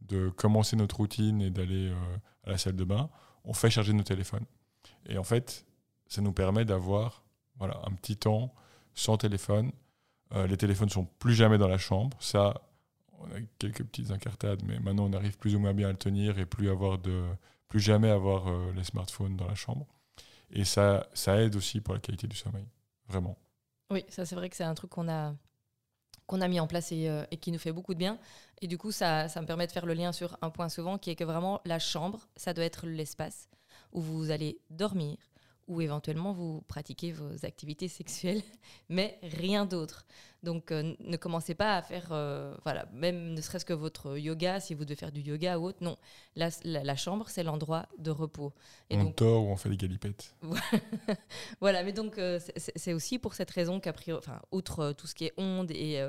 de 0.00 0.28
commencer 0.30 0.76
notre 0.76 0.96
routine 0.96 1.42
et 1.42 1.50
d'aller 1.50 1.88
euh, 1.88 2.16
à 2.44 2.50
la 2.50 2.58
salle 2.58 2.76
de 2.76 2.84
bain, 2.84 3.10
on 3.44 3.52
fait 3.52 3.70
charger 3.70 3.92
nos 3.92 4.02
téléphones. 4.02 4.44
Et 5.08 5.18
en 5.18 5.24
fait, 5.24 5.64
ça 6.06 6.22
nous 6.22 6.32
permet 6.32 6.64
d'avoir 6.64 7.24
voilà, 7.58 7.80
un 7.84 7.92
petit 7.92 8.16
temps 8.16 8.54
sans 8.94 9.16
téléphone. 9.16 9.72
Euh, 10.32 10.46
les 10.46 10.56
téléphones 10.56 10.88
sont 10.88 11.04
plus 11.04 11.34
jamais 11.34 11.58
dans 11.58 11.68
la 11.68 11.78
chambre. 11.78 12.16
Ça, 12.20 12.60
on 13.18 13.26
a 13.26 13.40
quelques 13.58 13.84
petites 13.84 14.10
incartades, 14.10 14.62
mais 14.64 14.78
maintenant 14.78 15.06
on 15.08 15.12
arrive 15.12 15.38
plus 15.38 15.54
ou 15.54 15.58
moins 15.58 15.74
bien 15.74 15.88
à 15.88 15.92
le 15.92 15.98
tenir 15.98 16.38
et 16.38 16.46
plus, 16.46 16.70
avoir 16.70 16.98
de, 16.98 17.24
plus 17.68 17.80
jamais 17.80 18.10
avoir 18.10 18.48
euh, 18.48 18.72
les 18.74 18.84
smartphones 18.84 19.36
dans 19.36 19.46
la 19.46 19.54
chambre. 19.54 19.86
Et 20.50 20.64
ça, 20.64 21.06
ça 21.12 21.40
aide 21.40 21.56
aussi 21.56 21.80
pour 21.80 21.94
la 21.94 22.00
qualité 22.00 22.26
du 22.26 22.36
sommeil, 22.36 22.66
vraiment. 23.08 23.36
Oui, 23.90 24.04
ça 24.08 24.24
c'est 24.24 24.34
vrai 24.34 24.48
que 24.48 24.56
c'est 24.56 24.64
un 24.64 24.74
truc 24.74 24.90
qu'on 24.90 25.08
a 25.08 25.34
qu'on 26.28 26.42
a 26.42 26.46
mis 26.46 26.60
en 26.60 26.68
place 26.68 26.92
et, 26.92 27.08
euh, 27.08 27.24
et, 27.32 27.38
qui 27.38 27.50
nous 27.50 27.58
fait 27.58 27.72
beaucoup 27.72 27.94
de 27.94 27.98
bien. 27.98 28.18
Et 28.60 28.68
du 28.68 28.78
coup, 28.78 28.92
ça, 28.92 29.28
ça 29.28 29.40
me 29.40 29.46
permet 29.46 29.66
de 29.66 29.72
faire 29.72 29.86
le 29.86 29.94
lien 29.94 30.12
sur 30.12 30.36
un 30.42 30.50
point 30.50 30.68
souvent 30.68 30.98
qui 30.98 31.10
est 31.10 31.16
que 31.16 31.24
vraiment 31.24 31.60
la 31.64 31.80
chambre, 31.80 32.28
ça 32.36 32.54
doit 32.54 32.64
être 32.64 32.86
l'espace 32.86 33.48
où 33.92 34.00
vous 34.00 34.30
allez 34.30 34.60
dormir, 34.70 35.16
ou 35.68 35.80
éventuellement 35.80 36.32
vous 36.32 36.62
pratiquez 36.66 37.12
vos 37.12 37.44
activités 37.44 37.88
sexuelles, 37.88 38.42
mais 38.88 39.18
rien 39.22 39.66
d'autre. 39.66 40.04
Donc 40.42 40.70
euh, 40.70 40.94
ne 41.00 41.16
commencez 41.16 41.54
pas 41.54 41.76
à 41.76 41.82
faire, 41.82 42.08
euh, 42.12 42.54
voilà, 42.62 42.86
même 42.92 43.34
ne 43.34 43.40
serait-ce 43.40 43.64
que 43.64 43.72
votre 43.72 44.16
yoga, 44.16 44.60
si 44.60 44.74
vous 44.74 44.84
devez 44.84 44.94
faire 44.94 45.12
du 45.12 45.20
yoga 45.20 45.58
ou 45.58 45.64
autre, 45.64 45.82
non. 45.82 45.96
La, 46.36 46.48
la, 46.64 46.96
chambre, 46.96 47.28
c'est 47.28 47.42
l'endroit 47.42 47.86
de 47.98 48.10
repos. 48.10 48.52
Et 48.88 48.96
on 48.96 49.12
dort 49.16 49.44
ou 49.44 49.50
on 49.50 49.56
fait 49.56 49.68
des 49.68 49.76
galipettes. 49.76 50.34
voilà, 51.60 51.82
mais 51.82 51.92
donc 51.92 52.18
euh, 52.18 52.38
c'est 52.56 52.92
aussi 52.92 53.18
pour 53.18 53.34
cette 53.34 53.50
raison 53.50 53.80
qu'après, 53.80 54.12
enfin, 54.12 54.40
outre 54.52 54.92
tout 54.92 55.06
ce 55.08 55.14
qui 55.14 55.24
est 55.24 55.34
ondes 55.36 55.72
et, 55.72 56.04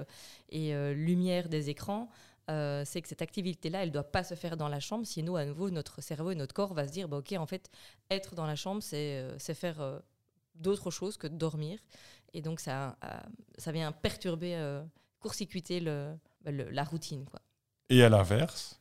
et 0.50 0.94
lumière 0.94 1.50
des 1.50 1.72
écrans, 1.72 2.10
euh, 2.50 2.84
c'est 2.86 3.02
que 3.02 3.08
cette 3.08 3.22
activité-là, 3.22 3.84
elle 3.84 3.90
ne 3.90 3.94
doit 3.94 4.12
pas 4.12 4.24
se 4.24 4.34
faire 4.34 4.58
dans 4.58 4.68
la 4.68 4.80
chambre, 4.80 5.06
sinon 5.06 5.36
à 5.36 5.46
nouveau 5.46 5.70
notre 5.70 6.02
cerveau 6.02 6.32
et 6.32 6.36
notre 6.36 6.54
corps 6.54 6.74
va 6.74 6.88
se 6.88 6.92
dire, 6.92 7.08
bah, 7.08 7.18
ok, 7.18 7.34
en 7.34 7.46
fait, 7.46 7.70
être 8.10 8.36
dans 8.36 8.46
la 8.46 8.56
chambre, 8.56 8.82
c'est 8.82 9.20
euh, 9.20 9.38
faire 9.40 9.80
euh, 9.82 10.00
d'autres 10.56 10.90
choses 10.90 11.18
que 11.18 11.28
de 11.28 11.36
dormir. 11.36 11.80
Et 12.34 12.42
donc 12.42 12.60
ça, 12.60 12.96
ça 13.58 13.72
vient 13.72 13.92
perturber, 13.92 14.56
court-circuiter 15.20 15.82
bah, 15.82 16.52
le, 16.52 16.70
la 16.70 16.84
routine. 16.84 17.26
Quoi. 17.26 17.42
Et 17.90 18.04
à 18.04 18.10
l'inverse, 18.10 18.80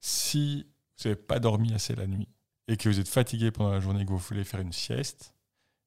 si 0.00 0.66
vous 0.96 1.08
n'avez 1.08 1.20
pas 1.20 1.38
dormi 1.38 1.72
assez 1.72 1.94
la 1.94 2.08
nuit 2.08 2.28
et 2.66 2.76
que 2.76 2.88
vous 2.88 2.98
êtes 2.98 3.08
fatigué 3.08 3.52
pendant 3.52 3.70
la 3.70 3.78
journée 3.78 4.02
et 4.02 4.04
que 4.04 4.10
vous 4.10 4.18
voulez 4.18 4.42
faire 4.42 4.58
une 4.58 4.72
sieste, 4.72 5.32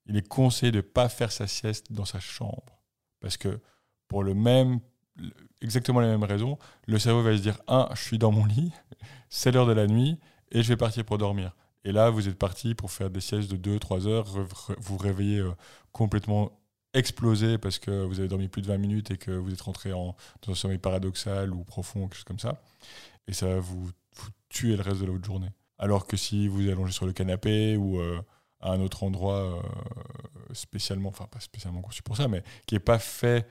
il 0.05 0.15
est 0.15 0.25
conseillé 0.25 0.72
de 0.72 0.77
ne 0.77 0.82
pas 0.82 1.10
faire 1.10 1.34
sa 1.34 1.48
sieste 1.48 1.91
dans 1.91 2.05
sa 2.05 2.22
chambre. 2.22 2.82
Parce 3.20 3.36
que 3.36 3.60
pour 4.08 4.24
le 4.24 4.34
même 4.34 4.79
exactement 5.62 6.00
les 6.00 6.08
mêmes 6.08 6.24
raisons, 6.24 6.58
le 6.88 7.00
cerveau 7.00 7.22
va 7.22 7.36
se 7.36 7.41
dire 7.41 7.60
Ah, 7.68 7.89
je 7.94 8.01
suis 8.01 8.18
dans 8.18 8.32
mon 8.32 8.46
lit, 8.46 8.72
c'est 9.30 9.51
l'heure 9.51 9.68
de 9.68 9.74
la 9.74 9.88
nuit, 9.88 10.18
et 10.51 10.63
je 10.63 10.68
vais 10.68 10.77
partir 10.77 11.06
pour 11.06 11.18
dormir. 11.18 11.56
Et 11.84 11.91
là, 11.91 12.10
vous 12.10 12.27
êtes 12.27 12.38
parti 12.38 12.75
pour 12.75 12.91
faire 12.91 13.10
des 13.10 13.22
siestes 13.22 13.51
de 13.51 13.77
2-3 13.77 14.08
heures, 14.08 14.25
vous 14.25 14.48
vous 14.77 14.98
réveillez 14.98 15.39
euh, 15.39 15.51
complètement 15.91 16.51
explosé 16.94 17.58
parce 17.58 17.80
que 17.80 18.03
vous 18.03 18.20
avez 18.20 18.27
dormi 18.27 18.48
plus 18.48 18.62
de 18.62 18.68
20 18.68 18.77
minutes 18.77 19.12
et 19.12 19.18
que 19.18 19.32
vous 19.32 19.53
êtes 19.53 19.62
rentré 19.62 19.94
en, 19.94 20.15
dans 20.41 20.51
un 20.51 20.56
sommeil 20.56 20.77
paradoxal 20.77 21.53
ou 21.53 21.63
profond, 21.63 22.01
quelque 22.01 22.15
chose 22.15 22.24
comme 22.24 22.39
ça. 22.39 22.62
Et 23.27 23.34
ça 23.34 23.48
va 23.48 23.60
vous, 23.60 23.89
tuer 24.50 24.75
le 24.75 24.82
reste 24.82 25.00
de 25.01 25.06
l'autre 25.06 25.25
journée. 25.25 25.51
Alors 25.77 26.06
que 26.06 26.18
si 26.18 26.48
vous 26.48 26.68
allongez 26.68 26.91
sur 26.91 27.06
le 27.06 27.13
canapé 27.13 27.77
ou 27.77 28.00
euh, 28.00 28.22
à 28.60 28.72
un 28.72 28.82
autre 28.82 29.03
endroit 29.03 29.39
euh, 29.39 29.62
spécialement, 30.53 31.10
enfin 31.10 31.25
pas 31.25 31.39
spécialement 31.39 31.82
conçu 31.82 32.03
pour 32.03 32.18
ça, 32.18 32.27
mais 32.27 32.44
qui 32.68 32.75
n'est 32.75 32.80
pas 32.80 33.00
fait 33.00 33.48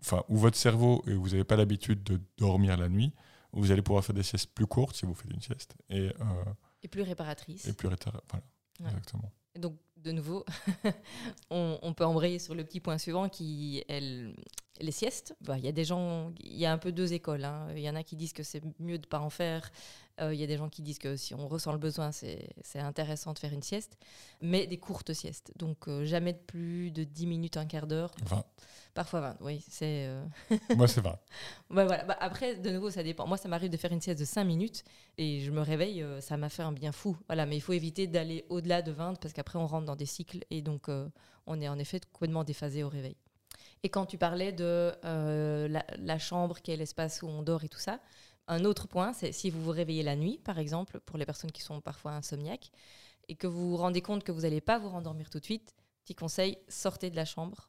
enfin, 0.00 0.24
où 0.28 0.36
votre 0.36 0.56
cerveau, 0.56 1.02
et 1.06 1.14
vous 1.14 1.30
n'avez 1.30 1.44
pas 1.44 1.56
l'habitude 1.56 2.02
de 2.02 2.20
dormir 2.38 2.76
la 2.76 2.88
nuit, 2.88 3.12
vous 3.52 3.70
allez 3.70 3.82
pouvoir 3.82 4.04
faire 4.04 4.14
des 4.14 4.22
siestes 4.22 4.50
plus 4.52 4.66
courtes 4.66 4.96
si 4.96 5.06
vous 5.06 5.14
faites 5.14 5.30
une 5.30 5.40
sieste. 5.40 5.76
Et, 5.88 6.08
euh, 6.08 6.44
et 6.82 6.88
plus 6.88 7.02
réparatrices. 7.02 7.66
Et 7.66 7.72
plus 7.72 7.88
réparatrices, 7.88 8.28
voilà, 8.78 8.92
exactement. 8.92 9.32
donc, 9.58 9.76
de 9.96 10.12
nouveau, 10.12 10.44
on, 11.50 11.94
peut 11.94 12.04
embrayer 12.04 12.38
sur 12.38 12.54
le 12.54 12.64
petit 12.64 12.80
point 12.80 12.98
suivant 12.98 13.28
qui 13.28 13.82
est 13.88 14.34
les 14.80 14.92
siestes, 14.92 15.34
bah, 15.40 15.58
il 15.58 15.64
y 15.64 15.68
a 15.68 15.72
des 15.72 15.84
gens, 15.84 16.32
il 16.40 16.56
y 16.56 16.66
a 16.66 16.72
un 16.72 16.78
peu 16.78 16.92
deux 16.92 17.12
écoles. 17.12 17.44
hein. 17.44 17.68
Il 17.74 17.80
y 17.80 17.88
en 17.90 17.96
a 17.96 18.02
qui 18.02 18.16
disent 18.16 18.32
que 18.32 18.42
c'est 18.42 18.62
mieux 18.78 18.98
de 18.98 19.06
ne 19.06 19.08
pas 19.08 19.20
en 19.20 19.30
faire. 19.30 19.70
Euh, 20.20 20.32
Il 20.32 20.40
y 20.40 20.44
a 20.44 20.46
des 20.46 20.56
gens 20.56 20.68
qui 20.70 20.80
disent 20.82 20.98
que 20.98 21.16
si 21.16 21.34
on 21.34 21.46
ressent 21.46 21.72
le 21.72 21.78
besoin, 21.78 22.10
c'est 22.12 22.48
intéressant 22.76 23.32
de 23.34 23.38
faire 23.38 23.52
une 23.52 23.62
sieste. 23.62 23.98
Mais 24.40 24.66
des 24.66 24.78
courtes 24.78 25.12
siestes. 25.12 25.52
Donc 25.56 25.88
euh, 25.88 26.04
jamais 26.04 26.32
de 26.32 26.38
plus 26.38 26.90
de 26.90 27.04
10 27.04 27.26
minutes, 27.26 27.56
un 27.56 27.66
quart 27.66 27.86
d'heure. 27.86 28.14
Enfin, 28.22 28.44
Parfois 28.94 29.20
20, 29.20 29.36
oui. 29.42 29.62
C'est, 29.68 30.06
euh, 30.08 30.24
moi, 30.76 30.88
c'est 30.88 31.02
20. 31.02 31.10
ouais, 31.10 31.18
voilà. 31.84 32.04
Bah, 32.04 32.16
après, 32.20 32.56
de 32.56 32.70
nouveau, 32.70 32.90
ça 32.90 33.02
dépend. 33.02 33.26
Moi, 33.26 33.36
ça 33.36 33.48
m'arrive 33.48 33.70
de 33.70 33.76
faire 33.76 33.92
une 33.92 34.00
sieste 34.00 34.18
de 34.20 34.24
5 34.24 34.44
minutes 34.44 34.84
et 35.18 35.40
je 35.40 35.50
me 35.50 35.60
réveille, 35.60 36.02
ça 36.20 36.36
m'a 36.38 36.48
fait 36.48 36.62
un 36.62 36.72
bien 36.72 36.92
fou. 36.92 37.14
Voilà, 37.28 37.44
mais 37.44 37.56
il 37.56 37.60
faut 37.60 37.74
éviter 37.74 38.06
d'aller 38.06 38.46
au-delà 38.48 38.80
de 38.80 38.92
20 38.92 39.20
parce 39.20 39.34
qu'après, 39.34 39.58
on 39.58 39.66
rentre 39.66 39.84
dans 39.84 39.96
des 39.96 40.06
cycles 40.06 40.44
et 40.50 40.62
donc 40.62 40.88
on 41.46 41.60
est 41.60 41.68
en 41.68 41.78
effet 41.78 42.00
complètement 42.12 42.42
déphasé 42.42 42.82
au 42.84 42.88
réveil. 42.88 43.16
Et 43.82 43.88
quand 43.88 44.06
tu 44.06 44.18
parlais 44.18 44.52
de 44.52 44.92
euh, 45.04 45.68
la, 45.98 46.18
chambre, 46.18 46.60
qui 46.60 46.70
est 46.72 46.76
l'espace 46.76 47.22
où 47.22 47.26
on 47.28 47.42
dort 47.42 47.64
et 47.64 47.68
tout 47.68 47.78
ça, 47.78 48.00
un 48.48 48.64
autre 48.64 48.86
point, 48.86 49.12
c'est 49.12 49.32
si 49.32 49.50
vous 49.50 49.62
vous 49.62 49.70
réveillez 49.70 50.02
la 50.02 50.16
nuit, 50.16 50.38
par 50.44 50.58
exemple, 50.58 51.00
pour 51.00 51.18
les 51.18 51.26
personnes 51.26 51.52
qui 51.52 51.62
sont 51.62 51.80
parfois 51.80 52.12
insomniaques, 52.12 52.70
et 53.28 53.34
que 53.34 53.46
vous 53.46 53.70
vous 53.70 53.76
rendez 53.76 54.02
compte 54.02 54.24
que 54.24 54.32
vous 54.32 54.42
n'allez 54.42 54.60
pas 54.60 54.78
vous 54.78 54.88
rendormir 54.88 55.30
tout 55.30 55.40
de 55.40 55.44
suite, 55.44 55.74
petit 56.04 56.14
conseil, 56.14 56.58
sortez 56.68 57.10
de 57.10 57.16
la 57.16 57.24
chambre, 57.24 57.68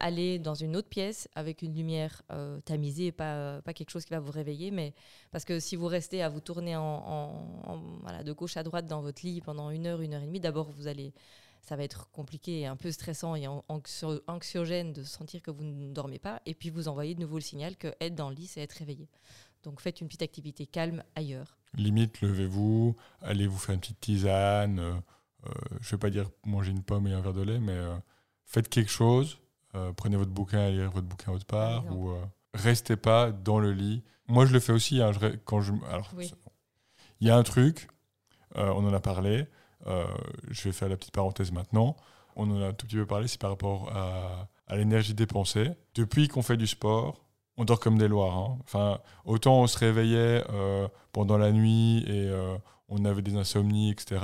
allez 0.00 0.38
dans 0.38 0.54
une 0.54 0.76
autre 0.76 0.88
pièce 0.88 1.28
avec 1.34 1.62
une 1.62 1.74
lumière 1.74 2.22
euh, 2.30 2.60
tamisée, 2.60 3.12
pas, 3.12 3.60
pas 3.62 3.72
quelque 3.72 3.90
chose 3.90 4.04
qui 4.04 4.12
va 4.12 4.20
vous 4.20 4.30
réveiller, 4.30 4.70
mais 4.70 4.94
parce 5.30 5.44
que 5.44 5.60
si 5.60 5.76
vous 5.76 5.86
restez 5.86 6.22
à 6.22 6.28
vous 6.28 6.40
tourner 6.40 6.74
de 6.74 8.32
gauche 8.32 8.56
à 8.56 8.62
droite 8.62 8.86
dans 8.86 9.00
votre 9.00 9.24
lit 9.24 9.40
pendant 9.40 9.70
une 9.70 9.86
heure, 9.86 10.00
une 10.00 10.14
heure 10.14 10.22
et 10.22 10.26
demie, 10.26 10.40
d'abord 10.40 10.70
vous 10.70 10.86
allez, 10.86 11.12
ça 11.68 11.76
va 11.76 11.82
être 11.84 12.10
compliqué 12.10 12.60
et 12.60 12.66
un 12.66 12.76
peu 12.76 12.90
stressant 12.90 13.34
et 13.34 13.46
an- 13.46 13.64
anxio- 13.68 14.22
anxiogène 14.26 14.92
de 14.92 15.02
sentir 15.02 15.42
que 15.42 15.50
vous 15.50 15.64
ne 15.64 15.92
dormez 15.92 16.18
pas, 16.18 16.40
et 16.46 16.54
puis 16.54 16.70
vous 16.70 16.88
envoyez 16.88 17.14
de 17.14 17.20
nouveau 17.20 17.36
le 17.36 17.42
signal 17.42 17.76
que 17.76 17.88
être 18.00 18.14
dans 18.14 18.30
le 18.30 18.34
lit, 18.36 18.46
c'est 18.46 18.60
être 18.62 18.72
réveillé. 18.72 19.08
Donc 19.64 19.80
faites 19.80 20.00
une 20.00 20.06
petite 20.06 20.22
activité 20.22 20.66
calme 20.66 21.02
ailleurs. 21.14 21.58
Limite, 21.74 22.20
levez-vous, 22.22 22.96
allez 23.20 23.46
vous 23.46 23.58
faire 23.58 23.74
une 23.74 23.80
petite 23.80 24.00
tisane. 24.00 24.78
euh, 24.78 24.94
euh, 25.46 25.50
je 25.80 25.90
vais 25.90 25.98
pas 25.98 26.10
dire 26.10 26.30
manger 26.46 26.70
une 26.70 26.82
pomme 26.82 27.06
et 27.06 27.12
un 27.12 27.20
verre 27.20 27.34
de 27.34 27.42
lait, 27.42 27.58
mais 27.60 27.72
euh, 27.72 27.94
faites 28.44 28.68
quelque 28.68 28.90
chose. 28.90 29.38
prenez 29.96 30.16
votre 30.16 30.30
bouquin 30.32 30.68
et 30.68 30.72
lire 30.72 30.90
votre 30.90 31.06
bouquin 31.06 31.32
autre 31.32 31.44
part. 31.46 31.84
Ou 31.94 32.12
restez 32.54 32.96
pas 32.96 33.30
dans 33.30 33.58
le 33.60 33.72
lit. 33.72 34.02
Moi, 34.26 34.46
je 34.46 34.52
le 34.54 34.60
fais 34.60 34.72
aussi. 34.72 35.00
hein, 35.02 35.12
je 35.12 35.26
quand 35.44 35.60
je, 35.60 35.72
alors, 35.90 36.10
Oui. 36.16 36.28
c'est- 36.28 36.34
il 37.20 37.28
y 37.28 37.30
a 37.30 37.36
un 37.36 37.42
truc. 37.42 37.88
on 38.54 38.84
en 38.88 38.92
a 38.94 39.00
parlé. 39.00 39.46
Euh, 39.86 40.06
je 40.50 40.64
vais 40.64 40.72
faire 40.72 40.88
la 40.88 40.96
petite 40.96 41.14
parenthèse 41.14 41.52
maintenant. 41.52 41.96
On 42.36 42.50
en 42.50 42.62
a 42.62 42.68
un 42.68 42.72
tout 42.72 42.86
petit 42.86 42.96
peu 42.96 43.06
parlé. 43.06 43.28
C'est 43.28 43.40
par 43.40 43.50
rapport 43.50 43.90
à, 43.94 44.76
l'énergie 44.76 45.14
dépensée. 45.14 45.70
Depuis 45.94 46.28
qu'on 46.28 46.42
fait 46.42 46.56
du 46.56 46.66
sport, 46.66 47.24
on 47.56 47.64
dort 47.64 47.80
comme 47.80 47.98
des 47.98 48.08
loirs. 48.08 48.36
hein. 48.36 48.58
Enfin, 48.64 49.00
autant 49.24 49.62
on 49.62 49.66
se 49.66 49.78
réveillait 49.78 50.44
euh, 50.50 50.86
pendant 51.12 51.38
la 51.38 51.52
nuit 51.52 52.04
et 52.06 52.28
euh, 52.28 52.56
on 52.88 53.04
avait 53.04 53.22
des 53.22 53.36
insomnies, 53.36 53.90
etc. 53.90 54.20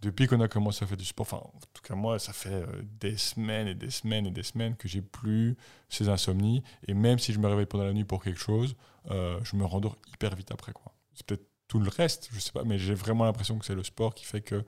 Depuis 0.00 0.28
qu'on 0.28 0.40
a 0.40 0.46
commencé 0.46 0.84
à 0.84 0.86
faire 0.86 0.96
du 0.96 1.04
sport, 1.04 1.26
enfin, 1.26 1.38
en 1.38 1.58
tout 1.74 1.82
cas 1.82 1.96
moi, 1.96 2.20
ça 2.20 2.32
fait 2.32 2.64
des 3.00 3.16
semaines 3.16 3.66
et 3.66 3.74
des 3.74 3.90
semaines 3.90 4.26
et 4.26 4.30
des 4.30 4.44
semaines 4.44 4.76
que 4.76 4.86
j'ai 4.86 5.02
plus 5.02 5.56
ces 5.88 6.08
insomnies. 6.08 6.62
Et 6.86 6.94
même 6.94 7.18
si 7.18 7.32
je 7.32 7.40
me 7.40 7.48
réveille 7.48 7.66
pendant 7.66 7.84
la 7.84 7.92
nuit 7.92 8.04
pour 8.04 8.22
quelque 8.22 8.38
chose, 8.38 8.76
je 9.10 9.56
me 9.56 9.64
rendors 9.64 9.96
hyper 10.12 10.36
vite 10.36 10.52
après. 10.52 10.72
C'est 11.14 11.26
peut-être 11.26 11.47
tout 11.68 11.78
le 11.78 11.90
reste, 11.90 12.28
je 12.32 12.40
sais 12.40 12.52
pas, 12.52 12.64
mais 12.64 12.78
j'ai 12.78 12.94
vraiment 12.94 13.24
l'impression 13.24 13.58
que 13.58 13.64
c'est 13.64 13.74
le 13.74 13.84
sport 13.84 14.14
qui 14.14 14.24
fait 14.24 14.40
que 14.40 14.64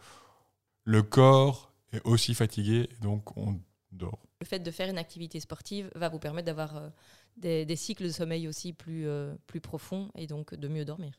le 0.84 1.02
corps 1.02 1.72
est 1.92 2.00
aussi 2.04 2.34
fatigué 2.34 2.88
donc 3.00 3.36
on 3.36 3.58
dort. 3.92 4.20
Le 4.40 4.46
fait 4.46 4.60
de 4.60 4.70
faire 4.70 4.88
une 4.88 4.98
activité 4.98 5.40
sportive 5.40 5.90
va 5.94 6.08
vous 6.08 6.18
permettre 6.18 6.46
d'avoir 6.46 6.76
euh, 6.76 6.88
des, 7.36 7.64
des 7.64 7.76
cycles 7.76 8.04
de 8.04 8.10
sommeil 8.10 8.48
aussi 8.48 8.72
plus, 8.72 9.06
euh, 9.08 9.34
plus 9.46 9.60
profonds 9.60 10.10
et 10.14 10.26
donc 10.26 10.54
de 10.54 10.68
mieux 10.68 10.84
dormir. 10.84 11.12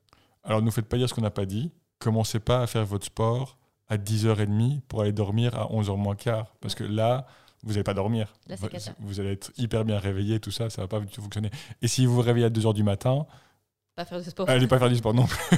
Alors 0.43 0.61
ne 0.61 0.65
nous 0.65 0.71
faites 0.71 0.87
pas 0.87 0.97
dire 0.97 1.09
ce 1.09 1.13
qu'on 1.13 1.21
n'a 1.21 1.31
pas 1.31 1.45
dit. 1.45 1.71
Commencez 1.99 2.39
pas 2.39 2.61
à 2.61 2.67
faire 2.67 2.85
votre 2.85 3.05
sport 3.05 3.57
à 3.87 3.97
10h30 3.97 4.81
pour 4.87 5.01
aller 5.01 5.11
dormir 5.11 5.55
à 5.55 5.65
11h 5.67 5.97
moins 5.97 6.15
quart. 6.15 6.55
Parce 6.61 6.75
que 6.75 6.83
là, 6.83 7.27
vous 7.63 7.71
n'allez 7.71 7.83
pas 7.83 7.93
dormir. 7.93 8.33
Là, 8.47 8.55
vous, 8.99 9.19
allez 9.19 9.31
être 9.33 9.51
hyper 9.57 9.85
bien 9.85 9.99
réveillé, 9.99 10.39
tout 10.39 10.49
ça, 10.49 10.69
ça 10.69 10.81
va 10.81 10.87
pas 10.87 10.99
du 10.99 11.07
tout 11.07 11.21
fonctionner. 11.21 11.51
Et 11.81 11.87
si 11.87 12.05
vous 12.05 12.15
vous 12.15 12.21
réveillez 12.21 12.45
à 12.45 12.49
2h 12.49 12.73
du 12.73 12.83
matin, 12.83 13.27
Pas 14.01 14.05
faire 14.05 14.17
de 14.17 14.23
sport. 14.23 14.49
allez 14.49 14.67
pas 14.67 14.79
faire 14.79 14.89
du 14.89 14.95
sport 14.95 15.13
non 15.13 15.27
plus. 15.27 15.57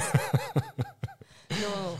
Non, 1.50 1.96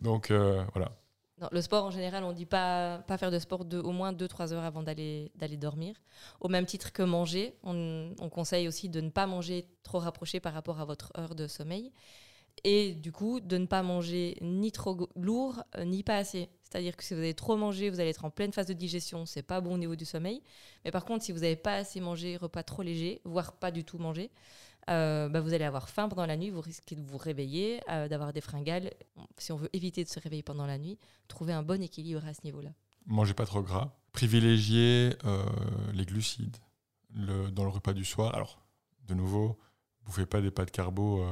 Donc 0.00 0.30
euh, 0.30 0.62
voilà. 0.74 0.92
non, 1.40 1.48
le 1.50 1.62
sport 1.62 1.84
en 1.84 1.90
général, 1.90 2.24
on 2.24 2.32
dit 2.32 2.44
pas, 2.44 2.98
pas 3.06 3.16
faire 3.16 3.30
de 3.30 3.38
sport 3.38 3.64
de, 3.64 3.78
au 3.78 3.92
moins 3.92 4.12
2-3 4.12 4.52
heures 4.52 4.64
avant 4.64 4.82
d'aller 4.82 5.30
dormir. 5.56 5.94
Au 6.40 6.48
même 6.48 6.66
titre 6.66 6.92
que 6.92 7.02
manger, 7.02 7.54
on, 7.62 8.12
on 8.20 8.28
conseille 8.28 8.68
aussi 8.68 8.90
de 8.90 9.00
ne 9.00 9.08
pas 9.08 9.26
manger 9.26 9.66
trop 9.82 9.98
rapproché 9.98 10.40
par 10.40 10.52
rapport 10.52 10.78
à 10.78 10.84
votre 10.84 11.10
heure 11.16 11.34
de 11.34 11.46
sommeil. 11.46 11.90
Et 12.64 12.92
du 12.92 13.12
coup, 13.12 13.40
de 13.40 13.56
ne 13.56 13.66
pas 13.66 13.82
manger 13.82 14.36
ni 14.42 14.72
trop 14.72 15.08
lourd, 15.16 15.62
euh, 15.76 15.84
ni 15.84 16.02
pas 16.02 16.16
assez. 16.16 16.48
C'est-à-dire 16.64 16.96
que 16.96 17.04
si 17.04 17.14
vous 17.14 17.20
avez 17.20 17.34
trop 17.34 17.56
mangé, 17.56 17.88
vous 17.88 18.00
allez 18.00 18.10
être 18.10 18.24
en 18.26 18.30
pleine 18.30 18.52
phase 18.52 18.66
de 18.66 18.74
digestion, 18.74 19.24
c'est 19.24 19.42
pas 19.42 19.60
bon 19.60 19.74
au 19.74 19.78
niveau 19.78 19.96
du 19.96 20.04
sommeil. 20.04 20.42
Mais 20.84 20.90
par 20.90 21.04
contre, 21.04 21.24
si 21.24 21.32
vous 21.32 21.40
n'avez 21.40 21.56
pas 21.56 21.74
assez 21.74 22.00
mangé, 22.00 22.36
repas 22.36 22.62
trop 22.62 22.82
léger, 22.82 23.22
voire 23.24 23.52
pas 23.52 23.70
du 23.70 23.84
tout 23.84 23.98
mangé, 23.98 24.30
euh, 24.88 25.28
bah, 25.28 25.40
vous 25.40 25.52
allez 25.54 25.64
avoir 25.64 25.88
faim 25.88 26.08
pendant 26.08 26.26
la 26.26 26.36
nuit, 26.36 26.50
vous 26.50 26.60
risquez 26.60 26.96
de 26.96 27.02
vous 27.02 27.18
réveiller, 27.18 27.80
euh, 27.90 28.08
d'avoir 28.08 28.32
des 28.32 28.40
fringales. 28.40 28.90
Si 29.38 29.52
on 29.52 29.56
veut 29.56 29.70
éviter 29.72 30.02
de 30.04 30.08
se 30.08 30.18
réveiller 30.20 30.42
pendant 30.42 30.66
la 30.66 30.78
nuit, 30.78 30.98
trouver 31.28 31.52
un 31.52 31.62
bon 31.62 31.82
équilibre 31.82 32.24
à 32.26 32.34
ce 32.34 32.40
niveau-là. 32.44 32.70
Mangez 33.06 33.34
pas 33.34 33.46
trop 33.46 33.62
gras. 33.62 33.92
Privilégiez 34.12 35.14
euh, 35.24 35.44
les 35.94 36.04
glucides 36.04 36.56
le- 37.14 37.50
dans 37.50 37.64
le 37.64 37.70
repas 37.70 37.92
du 37.94 38.04
soir. 38.04 38.34
Alors, 38.34 38.60
de 39.06 39.14
nouveau, 39.14 39.58
bouffez 40.04 40.26
pas 40.26 40.40
des 40.40 40.50
pâtes 40.50 40.70
carbo. 40.70 41.22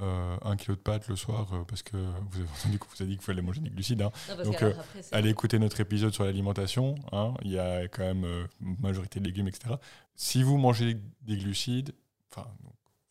euh, 0.00 0.36
un 0.42 0.56
kilo 0.56 0.74
de 0.74 0.80
pâtes 0.80 1.06
le 1.06 1.14
soir 1.14 1.52
euh, 1.54 1.62
parce 1.68 1.84
que 1.84 1.96
vous 1.96 2.40
avez 2.40 2.48
entendu 2.58 2.78
qu'on 2.80 2.88
vous 2.88 3.02
a 3.04 3.06
dit 3.06 3.12
qu'il 3.12 3.20
fallait 3.24 3.42
manger 3.42 3.60
des 3.60 3.70
glucides. 3.70 4.02
hein. 4.02 4.10
Non, 4.38 4.44
Donc, 4.44 4.60
euh, 4.62 4.70
après, 4.72 5.02
Allez 5.12 5.30
écouter 5.30 5.60
notre 5.60 5.78
épisode 5.78 6.12
sur 6.12 6.24
l'alimentation. 6.24 6.96
hein. 7.12 7.34
Il 7.42 7.52
y 7.52 7.60
a 7.60 7.86
quand 7.86 8.02
même 8.02 8.26
majorité 8.58 9.20
de 9.20 9.24
légumes, 9.26 9.46
etc. 9.46 9.74
Si 10.16 10.42
vous 10.42 10.56
mangez 10.58 10.96
des 11.22 11.36
glucides, 11.36 11.94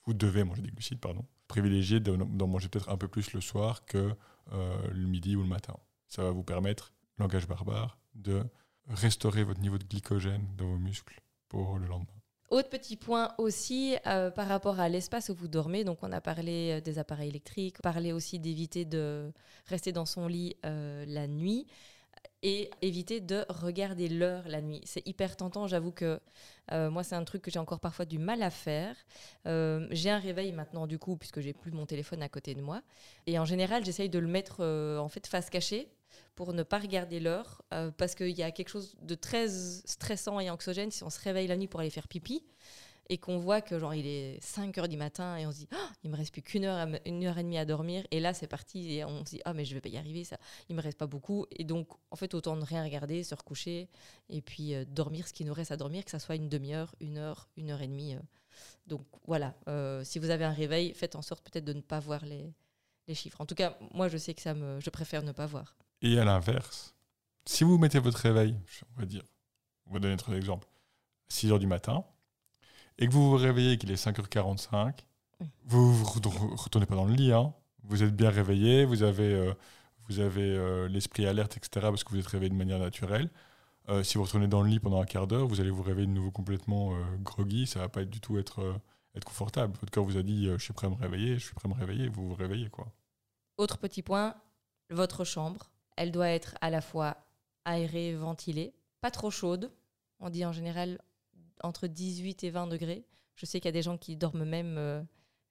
vous 0.05 0.13
devez 0.13 0.43
manger 0.43 0.61
des 0.61 0.69
glucides, 0.69 0.99
pardon. 0.99 1.25
Privilégiez 1.47 1.99
d'en 1.99 2.47
manger 2.47 2.67
peut-être 2.67 2.89
un 2.89 2.97
peu 2.97 3.07
plus 3.07 3.33
le 3.33 3.41
soir 3.41 3.85
que 3.85 4.15
euh, 4.51 4.87
le 4.91 5.07
midi 5.07 5.35
ou 5.35 5.41
le 5.41 5.47
matin. 5.47 5.75
Ça 6.07 6.23
va 6.23 6.31
vous 6.31 6.43
permettre, 6.43 6.93
langage 7.17 7.47
barbare, 7.47 7.97
de 8.15 8.43
restaurer 8.89 9.43
votre 9.43 9.61
niveau 9.61 9.77
de 9.77 9.85
glycogène 9.85 10.45
dans 10.57 10.65
vos 10.65 10.77
muscles 10.77 11.21
pour 11.47 11.77
le 11.77 11.87
lendemain. 11.87 12.07
Autre 12.49 12.69
petit 12.69 12.97
point 12.97 13.33
aussi 13.37 13.95
euh, 14.05 14.29
par 14.29 14.47
rapport 14.47 14.79
à 14.79 14.89
l'espace 14.89 15.29
où 15.29 15.35
vous 15.35 15.47
dormez. 15.47 15.83
Donc, 15.83 15.99
on 16.01 16.11
a 16.11 16.21
parlé 16.21 16.73
euh, 16.73 16.81
des 16.81 16.99
appareils 16.99 17.29
électriques, 17.29 17.81
parlé 17.81 18.11
aussi 18.11 18.39
d'éviter 18.39 18.85
de 18.85 19.31
rester 19.67 19.91
dans 19.91 20.05
son 20.05 20.27
lit 20.27 20.55
la 20.63 21.27
nuit 21.27 21.67
et 22.43 22.69
éviter 22.81 23.21
de 23.21 23.45
regarder 23.47 24.09
l'heure 24.09 24.43
la 24.47 24.61
nuit. 24.61 24.81
C'est 24.83 25.07
hyper 25.07 25.37
tentant. 25.37 25.65
J'avoue 25.65 25.93
que 25.93 26.19
euh, 26.71 26.91
moi, 26.91 27.03
c'est 27.03 27.15
un 27.15 27.23
truc 27.23 27.41
que 27.41 27.49
j'ai 27.49 27.59
encore 27.59 27.79
parfois 27.79 28.03
du 28.03 28.19
mal 28.19 28.43
à 28.43 28.49
faire. 28.49 28.97
Euh, 29.47 29.87
j'ai 29.91 30.09
un 30.09 30.19
réveil 30.19 30.51
maintenant, 30.51 30.85
du 30.85 30.99
coup, 30.99 31.15
puisque 31.15 31.39
j'ai 31.39 31.53
plus 31.53 31.71
mon 31.71 31.85
téléphone 31.85 32.21
à 32.21 32.27
côté 32.27 32.53
de 32.53 32.61
moi. 32.61 32.81
Et 33.27 33.39
en 33.39 33.45
général, 33.45 33.85
j'essaye 33.85 34.09
de 34.09 34.19
le 34.19 34.27
mettre 34.27 34.57
euh, 34.59 34.97
en 34.97 35.07
fait 35.07 35.25
face 35.25 35.49
cachée 35.49 35.87
pour 36.35 36.53
ne 36.53 36.63
pas 36.63 36.79
regarder 36.79 37.19
l'heure, 37.19 37.63
parce 37.97 38.15
qu'il 38.15 38.29
y 38.29 38.43
a 38.43 38.51
quelque 38.51 38.69
chose 38.69 38.95
de 39.01 39.13
très 39.13 39.47
stressant 39.49 40.39
et 40.39 40.49
anxiogène 40.49 40.89
si 40.89 41.03
on 41.03 41.09
se 41.11 41.19
réveille 41.19 41.47
la 41.47 41.57
nuit 41.57 41.67
pour 41.67 41.79
aller 41.79 41.91
faire 41.91 42.07
pipi 42.07 42.43
et 43.09 43.17
qu'on 43.17 43.37
voit 43.37 43.61
que 43.61 43.77
genre 43.79 43.93
il 43.93 44.05
est 44.07 44.41
5 44.41 44.77
heures 44.77 44.87
du 44.87 44.97
matin 44.97 45.35
et 45.37 45.45
on 45.45 45.51
se 45.51 45.59
dit 45.59 45.67
Ah, 45.71 45.89
il 46.03 46.09
me 46.09 46.15
reste 46.15 46.31
plus 46.31 46.41
qu'une 46.41 46.65
heure, 46.65 46.87
une 47.05 47.25
heure 47.25 47.37
et 47.37 47.43
demie 47.43 47.57
à 47.57 47.65
dormir. 47.65 48.05
Et 48.11 48.19
là 48.19 48.33
c'est 48.33 48.47
parti 48.47 48.93
et 48.93 49.05
on 49.05 49.25
se 49.25 49.31
dit 49.31 49.41
ah 49.45 49.53
mais 49.53 49.65
je 49.65 49.73
vais 49.73 49.81
pas 49.81 49.89
y 49.89 49.97
arriver 49.97 50.23
ça. 50.23 50.37
Il 50.69 50.75
me 50.75 50.81
reste 50.81 50.97
pas 50.97 51.07
beaucoup. 51.07 51.45
Et 51.51 51.63
donc 51.63 51.87
en 52.11 52.15
fait 52.15 52.33
autant 52.33 52.55
ne 52.55 52.63
rien 52.63 52.83
regarder 52.83 53.23
se 53.23 53.35
recoucher 53.35 53.89
et 54.29 54.41
puis 54.41 54.73
euh, 54.73 54.85
dormir 54.85 55.27
ce 55.27 55.33
qui 55.33 55.45
nous 55.45 55.53
reste 55.53 55.71
à 55.71 55.77
dormir 55.77 56.05
que 56.05 56.11
ça 56.11 56.19
soit 56.19 56.35
une 56.35 56.49
demi-heure 56.49 56.95
une 56.99 57.17
heure 57.17 57.49
une 57.57 57.71
heure 57.71 57.81
et 57.81 57.87
demie 57.87 58.15
euh. 58.15 58.19
donc 58.87 59.05
voilà. 59.25 59.55
Euh, 59.67 60.03
si 60.03 60.19
vous 60.19 60.29
avez 60.29 60.45
un 60.45 60.53
réveil 60.53 60.93
faites 60.93 61.15
en 61.15 61.21
sorte 61.21 61.43
peut-être 61.49 61.65
de 61.65 61.73
ne 61.73 61.81
pas 61.81 61.99
voir 61.99 62.25
les 62.25 62.53
les 63.07 63.15
chiffres. 63.15 63.41
En 63.41 63.45
tout 63.45 63.55
cas 63.55 63.77
moi 63.91 64.07
je 64.07 64.17
sais 64.17 64.33
que 64.33 64.41
ça 64.41 64.53
me 64.53 64.79
je 64.79 64.89
préfère 64.89 65.23
ne 65.23 65.31
pas 65.31 65.45
voir. 65.45 65.75
Et 66.01 66.19
à 66.19 66.25
l'inverse, 66.25 66.93
si 67.45 67.63
vous 67.63 67.77
mettez 67.77 67.99
votre 67.99 68.17
réveil, 68.17 68.57
on 68.95 68.99
va 68.99 69.05
dire, 69.05 69.23
on 69.87 69.93
va 69.93 69.99
donner 69.99 70.15
notre 70.15 70.33
exemple, 70.33 70.67
6 71.29 71.51
heures 71.51 71.59
du 71.59 71.67
matin, 71.67 72.05
et 72.97 73.07
que 73.07 73.11
vous 73.13 73.29
vous 73.31 73.37
réveillez 73.37 73.77
qu'il 73.77 73.91
est 73.91 73.95
5h45, 73.95 74.99
Mm. 75.39 75.45
vous 75.65 75.93
vous 75.93 76.05
re- 76.05 76.55
retournez 76.55 76.85
pas 76.85 76.95
dans 76.95 77.05
le 77.05 77.13
lit, 77.13 77.31
hein. 77.33 77.53
vous 77.83 78.03
êtes 78.03 78.15
bien 78.15 78.29
réveillé, 78.29 78.85
vous 78.85 79.01
avez, 79.03 79.33
euh, 79.33 79.53
vous 80.07 80.19
avez 80.19 80.41
euh, 80.55 80.87
l'esprit 80.87 81.25
alerte, 81.25 81.57
etc., 81.57 81.69
parce 81.89 82.03
que 82.03 82.11
vous 82.11 82.19
êtes 82.19 82.27
réveillé 82.27 82.49
de 82.51 82.55
manière 82.55 82.77
naturelle. 82.79 83.29
Euh, 83.89 84.03
si 84.03 84.17
vous 84.17 84.23
retournez 84.23 84.47
dans 84.47 84.61
le 84.61 84.69
lit 84.69 84.79
pendant 84.79 85.01
un 85.01 85.05
quart 85.05 85.25
d'heure, 85.27 85.47
vous 85.47 85.59
allez 85.59 85.71
vous 85.71 85.81
réveiller 85.83 86.07
de 86.07 86.11
nouveau 86.13 86.31
complètement 86.31 86.93
groggy, 87.21 87.65
ça 87.67 87.79
va 87.79 87.89
pas 87.89 88.03
être 88.03 88.09
du 88.11 88.21
tout 88.21 88.37
être, 88.37 88.79
être 89.15 89.25
confortable. 89.25 89.73
Votre 89.81 89.91
corps 89.91 90.05
vous 90.05 90.17
a 90.17 90.23
dit, 90.23 90.45
je 90.49 90.63
suis 90.63 90.71
prêt 90.73 90.87
à 90.87 90.89
me 90.91 90.95
réveiller, 90.95 91.33
je 91.39 91.45
suis 91.45 91.53
prêt 91.55 91.67
à 91.67 91.73
me 91.73 91.77
réveiller, 91.79 92.07
vous 92.09 92.27
vous 92.29 92.35
réveillez, 92.35 92.69
quoi. 92.69 92.87
Autre 93.57 93.77
petit 93.79 94.01
point, 94.03 94.35
votre 94.91 95.23
chambre, 95.25 95.69
elle 95.97 96.11
doit 96.11 96.29
être 96.29 96.55
à 96.61 96.69
la 96.69 96.79
fois 96.81 97.17
aérée, 97.65 98.13
ventilée, 98.15 98.73
pas 99.01 99.11
trop 99.11 99.31
chaude. 99.31 99.71
On 100.19 100.29
dit 100.29 100.45
en 100.45 100.53
général 100.53 100.99
entre 101.63 101.87
18 101.87 102.43
et 102.43 102.49
20 102.49 102.67
degrés. 102.67 103.05
Je 103.35 103.45
sais 103.45 103.59
qu'il 103.59 103.67
y 103.67 103.69
a 103.69 103.73
des 103.73 103.81
gens 103.81 103.97
qui 103.97 104.15
dorment 104.15 104.45
même 104.45 104.77
euh, 104.77 105.01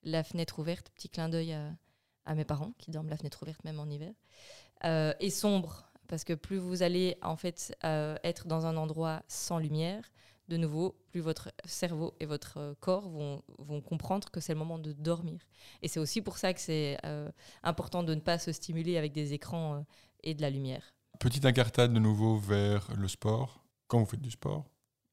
la 0.05 0.23
fenêtre 0.23 0.59
ouverte. 0.59 0.91
Petit 0.91 1.09
clin 1.09 1.29
d'œil 1.29 1.53
à, 2.25 2.35
mes 2.35 2.45
parents 2.45 2.73
qui 2.79 2.91
dorment 2.91 3.09
la 3.09 3.17
fenêtre 3.17 3.43
ouverte 3.43 3.65
même 3.65 3.81
en 3.81 3.87
hiver. 3.87 4.13
Euh, 4.85 5.13
et 5.19 5.31
sombre, 5.31 5.91
parce 6.09 6.25
que 6.25 6.35
plus 6.35 6.59
vous 6.59 6.83
allez 6.83 7.17
en 7.23 7.37
fait 7.37 7.77
euh, 7.85 8.17
être 8.23 8.47
dans 8.47 8.67
un 8.67 8.77
endroit 8.77 9.23
sans 9.27 9.59
lumière, 9.59 10.05
de 10.49 10.57
nouveau, 10.57 10.97
plus 11.11 11.21
votre 11.21 11.51
cerveau 11.65 12.15
et 12.21 12.27
votre 12.27 12.77
corps 12.81 13.09
vont, 13.09 13.43
comprendre 13.81 14.29
que 14.31 14.41
c'est 14.41 14.53
le 14.53 14.59
moment 14.59 14.79
de 14.79 14.93
dormir. 14.93 15.41
Et 15.81 15.89
c'est 15.89 16.01
aussi 16.01 16.21
pour 16.21 16.37
ça 16.37 16.53
que 16.53 16.61
c'est 16.61 16.99
important 17.63 18.03
de 18.03 18.15
ne 18.15 18.21
pas 18.21 18.39
se 18.39 18.53
stimuler 18.53 18.99
avec 18.99 19.13
des 19.13 19.33
écrans 19.33 19.87
et 20.23 20.35
de 20.35 20.43
la 20.43 20.51
lumière. 20.51 20.95
Petite 21.21 21.47
incartade 21.47 21.95
de 21.95 22.01
nouveau 22.01 22.37
vers 22.37 22.91
le 22.97 23.09
sport. 23.09 23.65
Quand 23.87 24.01
vous 24.01 24.07
faites 24.07 24.21
du 24.21 24.33
sport, 24.33 24.65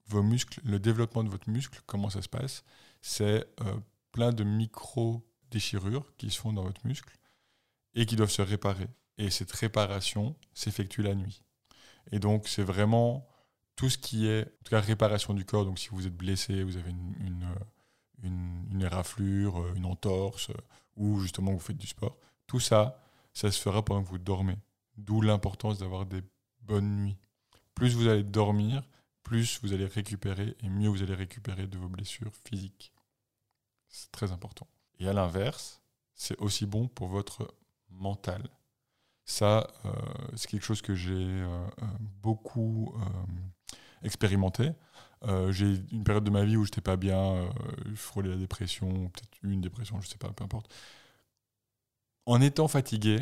vos 0.10 0.24
muscles, 0.24 0.60
le 0.64 0.80
développement 0.80 1.24
de 1.24 1.30
votre 1.30 1.50
muscle, 1.50 1.80
comment 1.86 2.10
ça 2.10 2.22
se 2.22 2.30
passe 2.30 2.64
C'est 3.02 3.46
euh, 3.62 3.76
plein 4.12 4.34
de 4.34 4.44
micro-déchirures 4.44 6.16
qui 6.18 6.32
se 6.32 6.40
font 6.40 6.54
dans 6.54 6.64
votre 6.64 6.86
muscle 6.86 7.16
et 7.96 8.06
qui 8.06 8.16
doivent 8.16 8.32
se 8.32 8.42
réparer. 8.42 8.88
Et 9.18 9.30
cette 9.30 9.52
réparation 9.52 10.36
s'effectue 10.54 11.02
la 11.02 11.16
nuit. 11.16 11.44
Et 12.12 12.20
donc, 12.20 12.48
c'est 12.48 12.64
vraiment 12.64 13.28
tout 13.76 13.90
ce 13.90 13.98
qui 13.98 14.28
est, 14.28 14.44
en 14.44 14.64
tout 14.64 14.76
réparation 14.76 15.34
du 15.34 15.46
corps. 15.46 15.66
Donc, 15.66 15.80
si 15.80 15.90
vous 15.90 16.08
êtes 16.08 16.16
blessé, 16.16 16.64
vous 16.64 16.78
avez 16.78 16.90
une, 16.90 17.16
une, 17.20 17.44
euh, 17.44 18.24
une- 18.24 18.82
éraflure, 18.82 19.62
euh, 19.62 19.74
une 19.76 19.86
entorse, 19.86 20.52
ou 20.96 21.20
justement 21.20 21.52
vous 21.52 21.60
faites 21.60 21.78
du 21.78 21.88
sport, 21.88 22.18
tout 22.48 22.60
ça, 22.60 23.02
ça 23.34 23.52
se 23.52 23.60
fera 23.60 23.84
pendant 23.84 24.04
que 24.04 24.10
vous 24.10 24.18
dormez. 24.18 24.58
D'où 24.98 25.22
l'importance 25.22 25.80
d'avoir 25.80 26.06
des 26.06 26.22
bonnes 26.62 26.96
nuits. 26.96 27.18
Plus 27.76 27.96
vous 27.96 28.08
allez 28.08 28.24
dormir, 28.24 28.84
plus 29.30 29.60
vous 29.62 29.74
allez 29.74 29.86
récupérer 29.86 30.58
et 30.64 30.70
mieux 30.70 30.90
vous 30.90 31.04
allez 31.04 31.14
récupérer 31.14 31.68
de 31.68 31.78
vos 31.78 31.88
blessures 31.88 32.32
physiques. 32.48 32.92
C'est 33.88 34.12
très 34.12 34.32
important. 34.32 34.68
Et 35.00 35.08
à 35.08 35.14
l'inverse, 35.14 35.84
c'est 36.16 36.36
aussi 36.40 36.66
bon 36.66 36.88
pour 36.88 37.10
votre 37.10 37.54
mental. 37.92 38.42
Ça, 39.26 39.68
euh, 39.86 39.92
c'est 40.36 40.50
quelque 40.50 40.66
chose 40.66 40.82
que 40.82 40.96
j'ai 40.96 41.12
euh, 41.14 41.68
euh, 41.84 41.86
beaucoup 42.24 42.96
expérimenté. 44.02 44.72
J'ai 45.50 45.76
une 45.92 46.04
période 46.04 46.24
de 46.24 46.32
ma 46.32 46.44
vie 46.44 46.56
où 46.56 46.66
j'étais 46.66 46.82
pas 46.82 46.96
bien, 46.96 47.50
je 47.86 47.96
frôlais 47.96 48.30
la 48.30 48.38
dépression, 48.38 49.10
peut-être 49.10 49.38
une 49.44 49.62
dépression, 49.62 50.00
je 50.02 50.08
sais 50.08 50.18
pas, 50.18 50.32
peu 50.32 50.46
importe. 50.46 50.74
En 52.26 52.42
étant 52.42 52.70
fatigué, 52.70 53.20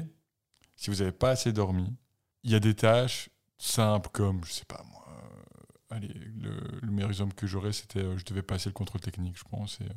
si 0.75 0.91
vous 0.91 0.97
n'avez 0.97 1.11
pas 1.11 1.31
assez 1.31 1.51
dormi, 1.51 1.91
il 2.43 2.51
y 2.51 2.55
a 2.55 2.59
des 2.59 2.75
tâches 2.75 3.29
simples 3.57 4.09
comme, 4.13 4.45
je 4.45 4.51
sais 4.51 4.65
pas 4.65 4.85
moi, 4.91 5.06
allez, 5.89 6.09
le, 6.09 6.51
le 6.81 6.91
meilleur 6.91 7.09
exemple 7.09 7.35
que 7.35 7.47
j'aurais, 7.47 7.73
c'était 7.73 7.99
euh, 8.03 8.17
je 8.17 8.25
devais 8.25 8.41
passer 8.43 8.69
le 8.69 8.73
contrôle 8.73 9.01
technique, 9.01 9.37
je 9.37 9.43
pense. 9.43 9.79
Et, 9.81 9.85
euh, 9.85 9.93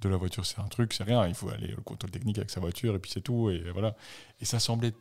de 0.00 0.08
la 0.08 0.16
voiture, 0.16 0.46
c'est 0.46 0.60
un 0.60 0.68
truc, 0.68 0.92
c'est 0.92 1.02
rien. 1.04 1.26
Il 1.26 1.34
faut 1.34 1.48
aller 1.50 1.74
au 1.74 1.82
contrôle 1.82 2.10
technique 2.12 2.38
avec 2.38 2.50
sa 2.50 2.60
voiture 2.60 2.94
et 2.94 3.00
puis 3.00 3.10
c'est 3.10 3.20
tout. 3.20 3.50
Et 3.50 3.70
voilà. 3.72 3.96
Et 4.40 4.44
ça 4.44 4.60
semblait 4.60 4.94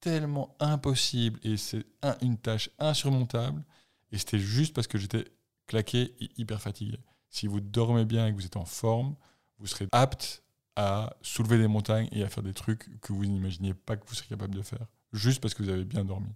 tellement 0.00 0.56
impossible 0.60 1.38
et 1.42 1.56
c'est 1.56 1.84
un- 2.02 2.16
une 2.22 2.38
tâche 2.38 2.70
insurmontable. 2.78 3.62
Et 4.10 4.18
c'était 4.18 4.38
juste 4.38 4.74
parce 4.74 4.86
que 4.86 4.98
j'étais 4.98 5.24
claqué 5.66 6.14
et 6.20 6.30
hyper 6.38 6.60
fatigué. 6.60 6.98
Si 7.28 7.46
vous 7.46 7.60
dormez 7.60 8.04
bien 8.04 8.26
et 8.26 8.30
que 8.32 8.36
vous 8.36 8.46
êtes 8.46 8.56
en 8.56 8.64
forme, 8.64 9.16
vous 9.58 9.66
serez 9.66 9.86
apte 9.92 10.42
à 10.76 11.14
soulever 11.22 11.58
des 11.58 11.68
montagnes 11.68 12.08
et 12.12 12.22
à 12.24 12.28
faire 12.28 12.42
des 12.42 12.54
trucs 12.54 13.00
que 13.00 13.12
vous 13.12 13.24
n'imaginiez 13.26 13.74
pas 13.74 13.96
que 13.96 14.06
vous 14.06 14.14
seriez 14.14 14.30
capable 14.30 14.54
de 14.54 14.62
faire. 14.62 14.86
Juste 15.12 15.40
parce 15.42 15.54
que 15.54 15.62
vous 15.62 15.68
avez 15.68 15.84
bien 15.84 16.04
dormi. 16.04 16.30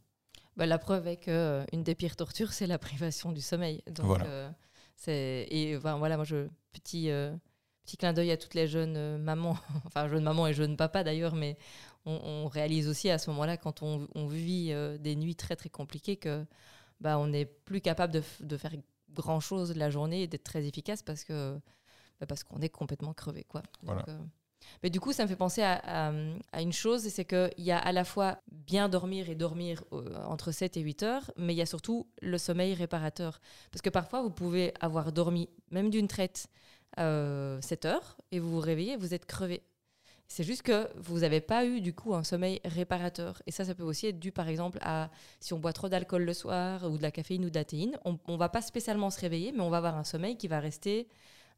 Bah, 0.56 0.66
la 0.66 0.78
preuve 0.78 1.06
est 1.06 1.16
que 1.16 1.30
euh, 1.30 1.64
des 1.72 1.94
pires 1.94 2.16
tortures, 2.16 2.52
c'est 2.52 2.66
la 2.66 2.78
privation 2.78 3.32
du 3.32 3.40
sommeil. 3.40 3.82
Donc, 3.88 4.06
Voilà. 4.06 4.26
euh, 4.26 4.50
et 5.06 5.76
enfin, 5.76 5.98
voilà, 5.98 6.16
moi 6.16 6.24
je 6.24 6.48
petit 6.72 7.10
euh, 7.10 7.34
petit 7.84 7.96
clin 7.96 8.12
d'œil 8.12 8.30
à 8.32 8.36
toutes 8.36 8.54
les 8.54 8.66
jeunes 8.66 9.18
mamans, 9.18 9.56
enfin 9.86 10.08
jeunes 10.08 10.24
mamans 10.24 10.46
et 10.46 10.54
jeunes 10.54 10.76
papas 10.76 11.04
d'ailleurs, 11.04 11.34
mais 11.34 11.56
on, 12.06 12.12
on 12.14 12.48
réalise 12.48 12.88
aussi 12.88 13.10
à 13.10 13.18
ce 13.18 13.30
moment-là 13.30 13.56
quand 13.58 13.82
on, 13.82 14.08
on 14.14 14.26
vit 14.26 14.68
euh, 14.72 14.96
des 14.98 15.14
nuits 15.16 15.36
très 15.36 15.56
très 15.56 15.68
compliquées 15.68 16.16
que 16.16 16.44
bah 17.00 17.18
on 17.18 17.26
n'est 17.26 17.44
plus 17.44 17.80
capable 17.82 18.12
de, 18.14 18.22
de 18.40 18.56
faire 18.56 18.72
grand 19.12 19.40
chose 19.40 19.76
la 19.76 19.90
journée 19.90 20.22
et 20.22 20.26
d'être 20.26 20.44
très 20.44 20.64
efficace 20.66 21.02
parce 21.02 21.24
que 21.24 21.58
bah, 22.18 22.26
parce 22.26 22.42
qu'on 22.44 22.60
est 22.60 22.70
complètement 22.70 23.12
crevé 23.12 23.44
quoi. 23.44 23.60
Donc, 23.82 23.94
Voilà. 23.94 24.04
Mais 24.82 24.90
du 24.90 25.00
coup, 25.00 25.12
ça 25.12 25.22
me 25.22 25.28
fait 25.28 25.36
penser 25.36 25.62
à 25.62 26.12
une 26.60 26.72
chose, 26.72 27.08
c'est 27.08 27.24
qu'il 27.24 27.50
y 27.58 27.72
a 27.72 27.78
à 27.78 27.92
la 27.92 28.04
fois 28.04 28.38
bien 28.50 28.88
dormir 28.88 29.30
et 29.30 29.34
dormir 29.34 29.84
euh, 29.92 30.14
entre 30.26 30.52
7 30.52 30.76
et 30.76 30.80
8 30.80 31.02
heures, 31.02 31.30
mais 31.36 31.54
il 31.54 31.56
y 31.56 31.62
a 31.62 31.66
surtout 31.66 32.06
le 32.20 32.38
sommeil 32.38 32.74
réparateur. 32.74 33.40
Parce 33.70 33.82
que 33.82 33.90
parfois, 33.90 34.22
vous 34.22 34.30
pouvez 34.30 34.74
avoir 34.80 35.12
dormi, 35.12 35.48
même 35.70 35.90
d'une 35.90 36.08
traite, 36.08 36.48
euh, 36.98 37.60
7 37.60 37.84
heures, 37.84 38.16
et 38.32 38.38
vous 38.38 38.50
vous 38.50 38.60
réveillez, 38.60 38.96
vous 38.96 39.14
êtes 39.14 39.26
crevé. 39.26 39.62
C'est 40.28 40.42
juste 40.42 40.62
que 40.62 40.88
vous 40.96 41.20
n'avez 41.20 41.40
pas 41.40 41.64
eu 41.64 41.80
du 41.80 41.94
coup 41.94 42.14
un 42.14 42.24
sommeil 42.24 42.60
réparateur. 42.64 43.40
Et 43.46 43.52
ça, 43.52 43.64
ça 43.64 43.76
peut 43.76 43.84
aussi 43.84 44.08
être 44.08 44.18
dû 44.18 44.32
par 44.32 44.48
exemple 44.48 44.78
à 44.82 45.08
si 45.38 45.52
on 45.52 45.60
boit 45.60 45.72
trop 45.72 45.88
d'alcool 45.88 46.24
le 46.24 46.34
soir 46.34 46.90
ou 46.90 46.98
de 46.98 47.02
la 47.02 47.12
caféine 47.12 47.44
ou 47.44 47.50
de 47.50 47.54
la 47.54 47.64
théine, 47.64 47.96
on 48.04 48.18
ne 48.26 48.36
va 48.36 48.48
pas 48.48 48.60
spécialement 48.60 49.10
se 49.10 49.20
réveiller, 49.20 49.52
mais 49.52 49.60
on 49.60 49.70
va 49.70 49.76
avoir 49.76 49.96
un 49.96 50.02
sommeil 50.02 50.36
qui 50.36 50.48
va 50.48 50.58
rester 50.58 51.06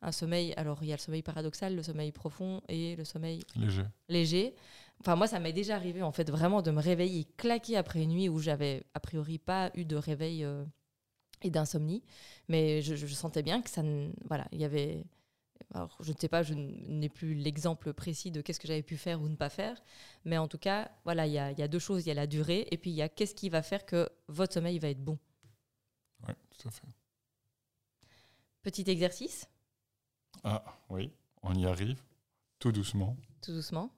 un 0.02 0.12
sommeil. 0.12 0.54
Alors 0.56 0.82
il 0.82 0.88
y 0.88 0.92
a 0.92 0.96
le 0.96 1.00
sommeil 1.00 1.22
paradoxal, 1.22 1.74
le 1.74 1.82
sommeil 1.82 2.12
profond 2.12 2.60
et 2.68 2.96
le 2.96 3.04
sommeil 3.04 3.44
Léger. 3.56 3.84
léger. 4.08 4.54
Enfin, 5.00 5.14
moi, 5.14 5.28
ça 5.28 5.38
m'est 5.38 5.52
déjà 5.52 5.76
arrivé, 5.76 6.02
en 6.02 6.10
fait, 6.10 6.28
vraiment 6.28 6.60
de 6.60 6.70
me 6.72 6.80
réveiller 6.80 7.24
claqué 7.36 7.76
après 7.76 8.02
une 8.02 8.10
nuit 8.10 8.28
où 8.28 8.40
j'avais, 8.40 8.82
a 8.94 9.00
priori, 9.00 9.38
pas 9.38 9.70
eu 9.74 9.84
de 9.84 9.94
réveil 9.94 10.44
euh, 10.44 10.64
et 11.42 11.50
d'insomnie. 11.50 12.02
Mais 12.48 12.82
je, 12.82 12.96
je 12.96 13.06
sentais 13.06 13.42
bien 13.44 13.62
que 13.62 13.70
ça. 13.70 13.82
Voilà, 14.24 14.48
il 14.50 14.58
y 14.60 14.64
avait. 14.64 15.04
Alors, 15.74 15.96
je 16.00 16.12
ne 16.12 16.16
sais 16.16 16.28
pas, 16.28 16.42
je 16.42 16.54
n'ai 16.54 17.08
plus 17.08 17.34
l'exemple 17.34 17.92
précis 17.92 18.30
de 18.30 18.40
qu'est-ce 18.40 18.58
que 18.58 18.66
j'avais 18.66 18.82
pu 18.82 18.96
faire 18.96 19.20
ou 19.20 19.28
ne 19.28 19.36
pas 19.36 19.50
faire. 19.50 19.80
Mais 20.24 20.38
en 20.38 20.48
tout 20.48 20.58
cas, 20.58 20.90
voilà, 21.04 21.26
il 21.26 21.32
y 21.32 21.38
a, 21.38 21.52
il 21.52 21.58
y 21.58 21.62
a 21.62 21.68
deux 21.68 21.78
choses. 21.78 22.04
Il 22.06 22.08
y 22.08 22.12
a 22.12 22.14
la 22.14 22.26
durée 22.26 22.66
et 22.70 22.78
puis 22.78 22.90
il 22.90 22.96
y 22.96 23.02
a 23.02 23.08
qu'est-ce 23.08 23.34
qui 23.34 23.50
va 23.50 23.62
faire 23.62 23.84
que 23.84 24.08
votre 24.28 24.54
sommeil 24.54 24.78
va 24.78 24.88
être 24.88 25.04
bon. 25.04 25.18
Oui, 26.26 26.34
tout 26.58 26.66
à 26.66 26.70
fait. 26.70 26.88
Petit 28.62 28.90
exercice, 28.90 29.46
Ah, 30.44 30.64
oui, 30.90 31.10
on 31.42 31.54
y 31.54 31.66
arrive. 31.66 32.02
Tout 32.58 32.72
doucement. 32.72 33.16
tout 33.40 33.52
doucement. 33.52 33.90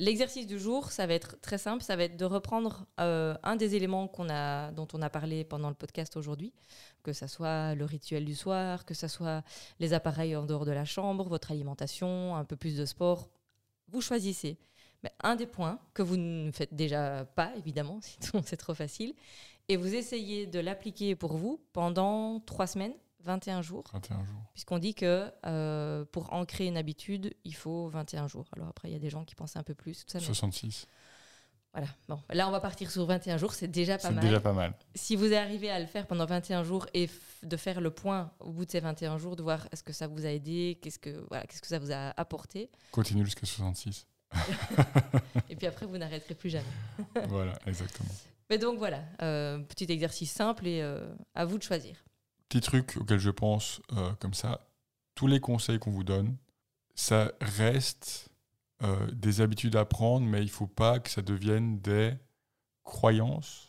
L'exercice 0.00 0.46
du 0.46 0.58
jour, 0.58 0.92
ça 0.92 1.06
va 1.06 1.12
être 1.12 1.38
très 1.42 1.58
simple, 1.58 1.82
ça 1.82 1.94
va 1.94 2.04
être 2.04 2.16
de 2.16 2.24
reprendre 2.24 2.86
euh, 3.00 3.36
un 3.42 3.56
des 3.56 3.74
éléments 3.74 4.10
a, 4.30 4.72
dont 4.72 4.88
on 4.94 5.02
a 5.02 5.10
parlé 5.10 5.44
pendant 5.44 5.68
le 5.68 5.74
podcast 5.74 6.16
aujourd'hui, 6.16 6.54
que 7.02 7.12
ce 7.12 7.26
soit 7.26 7.74
le 7.74 7.84
rituel 7.84 8.24
du 8.24 8.34
soir, 8.34 8.86
que 8.86 8.94
ce 8.94 9.08
soit 9.08 9.44
les 9.78 9.92
appareils 9.92 10.34
en 10.36 10.46
dehors 10.46 10.64
de 10.64 10.72
la 10.72 10.86
chambre, 10.86 11.28
votre 11.28 11.50
alimentation, 11.50 12.34
un 12.34 12.46
peu 12.46 12.56
plus 12.56 12.78
de 12.78 12.86
sport. 12.86 13.28
Vous 13.88 14.00
choisissez. 14.00 14.56
Mais 15.02 15.12
un 15.22 15.36
des 15.36 15.46
points 15.46 15.78
que 15.92 16.02
vous 16.02 16.16
ne 16.16 16.50
faites 16.50 16.72
déjà 16.72 17.26
pas, 17.26 17.52
évidemment, 17.58 18.00
sinon 18.20 18.42
c'est 18.42 18.56
trop 18.56 18.74
facile, 18.74 19.12
et 19.68 19.76
vous 19.76 19.94
essayez 19.94 20.46
de 20.46 20.60
l'appliquer 20.60 21.14
pour 21.14 21.36
vous 21.36 21.60
pendant 21.74 22.40
trois 22.40 22.66
semaines, 22.66 22.94
21 23.24 23.62
jours, 23.62 23.84
21 23.92 24.24
jours. 24.24 24.42
puisqu'on 24.52 24.78
dit 24.78 24.94
que 24.94 25.30
euh, 25.46 26.04
pour 26.06 26.32
ancrer 26.32 26.66
une 26.66 26.76
habitude, 26.76 27.34
il 27.44 27.54
faut 27.54 27.88
21 27.88 28.28
jours. 28.28 28.46
Alors 28.56 28.68
après, 28.68 28.88
il 28.88 28.92
y 28.92 28.96
a 28.96 29.00
des 29.00 29.10
gens 29.10 29.24
qui 29.24 29.34
pensent 29.34 29.56
un 29.56 29.62
peu 29.62 29.74
plus. 29.74 30.04
Tout 30.04 30.10
ça, 30.12 30.18
mais 30.18 30.24
66. 30.24 30.86
voilà. 31.72 31.88
Bon, 32.08 32.20
là, 32.30 32.48
on 32.48 32.50
va 32.50 32.60
partir 32.60 32.90
sur 32.90 33.04
21 33.06 33.36
jours, 33.36 33.52
c'est 33.52 33.68
déjà 33.68 33.98
pas 33.98 34.08
C'est 34.08 34.14
mal. 34.14 34.24
déjà 34.24 34.40
pas 34.40 34.52
mal. 34.52 34.74
Si 34.94 35.16
vous 35.16 35.32
arrivez 35.34 35.70
à 35.70 35.78
le 35.78 35.86
faire 35.86 36.06
pendant 36.06 36.26
21 36.26 36.64
jours 36.64 36.86
et 36.94 37.08
de 37.42 37.56
faire 37.56 37.80
le 37.80 37.90
point 37.90 38.32
au 38.40 38.50
bout 38.50 38.64
de 38.64 38.70
ces 38.70 38.80
21 38.80 39.18
jours, 39.18 39.36
de 39.36 39.42
voir 39.42 39.66
est-ce 39.72 39.82
que 39.82 39.92
ça 39.92 40.06
vous 40.06 40.24
a 40.26 40.30
aidé, 40.30 40.78
qu'est-ce 40.82 40.98
que, 40.98 41.24
voilà, 41.28 41.46
qu'est-ce 41.46 41.60
que 41.62 41.68
ça 41.68 41.78
vous 41.78 41.92
a 41.92 42.12
apporté, 42.18 42.70
Continue 42.92 43.24
jusqu'à 43.24 43.46
66. 43.46 44.06
et 45.48 45.56
puis 45.56 45.66
après, 45.66 45.86
vous 45.86 45.98
n'arrêterez 45.98 46.34
plus 46.34 46.50
jamais. 46.50 46.64
voilà, 47.28 47.58
exactement. 47.66 48.10
Mais 48.48 48.58
donc 48.58 48.78
voilà, 48.78 49.02
euh, 49.22 49.58
petit 49.58 49.90
exercice 49.90 50.30
simple 50.32 50.66
et 50.66 50.82
euh, 50.82 51.08
à 51.34 51.44
vous 51.44 51.56
de 51.58 51.62
choisir. 51.62 51.96
Petit 52.50 52.60
truc 52.60 52.96
auquel 53.00 53.20
je 53.20 53.30
pense 53.30 53.80
euh, 53.92 54.10
comme 54.18 54.34
ça, 54.34 54.66
tous 55.14 55.28
les 55.28 55.38
conseils 55.38 55.78
qu'on 55.78 55.92
vous 55.92 56.02
donne, 56.02 56.36
ça 56.96 57.30
reste 57.40 58.28
euh, 58.82 59.08
des 59.12 59.40
habitudes 59.40 59.76
à 59.76 59.84
prendre, 59.84 60.26
mais 60.26 60.40
il 60.40 60.46
ne 60.46 60.50
faut 60.50 60.66
pas 60.66 60.98
que 60.98 61.10
ça 61.10 61.22
devienne 61.22 61.78
des 61.78 62.12
croyances 62.82 63.68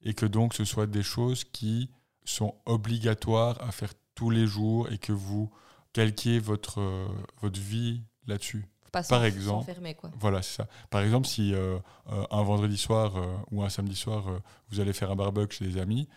et 0.00 0.14
que 0.14 0.24
donc 0.24 0.54
ce 0.54 0.64
soit 0.64 0.86
des 0.86 1.02
choses 1.02 1.44
qui 1.44 1.90
sont 2.24 2.54
obligatoires 2.64 3.60
à 3.60 3.70
faire 3.70 3.92
tous 4.14 4.30
les 4.30 4.46
jours 4.46 4.90
et 4.90 4.96
que 4.96 5.12
vous 5.12 5.50
calquiez 5.92 6.38
votre, 6.38 6.80
euh, 6.80 7.06
votre 7.42 7.60
vie 7.60 8.00
là-dessus. 8.26 8.66
Pas 8.92 9.02
Par 9.02 9.26
exemple. 9.26 9.70
quoi. 9.94 10.10
Voilà, 10.18 10.40
c'est 10.40 10.56
ça. 10.56 10.68
Par 10.88 11.02
exemple, 11.02 11.28
si 11.28 11.52
euh, 11.52 11.78
un 12.06 12.42
vendredi 12.42 12.78
soir 12.78 13.14
ou 13.50 13.62
un 13.62 13.68
samedi 13.68 13.96
soir, 13.96 14.24
vous 14.70 14.80
allez 14.80 14.94
faire 14.94 15.10
un 15.10 15.16
barbecue 15.16 15.56
chez 15.56 15.66
des 15.66 15.78
amis, 15.78 16.08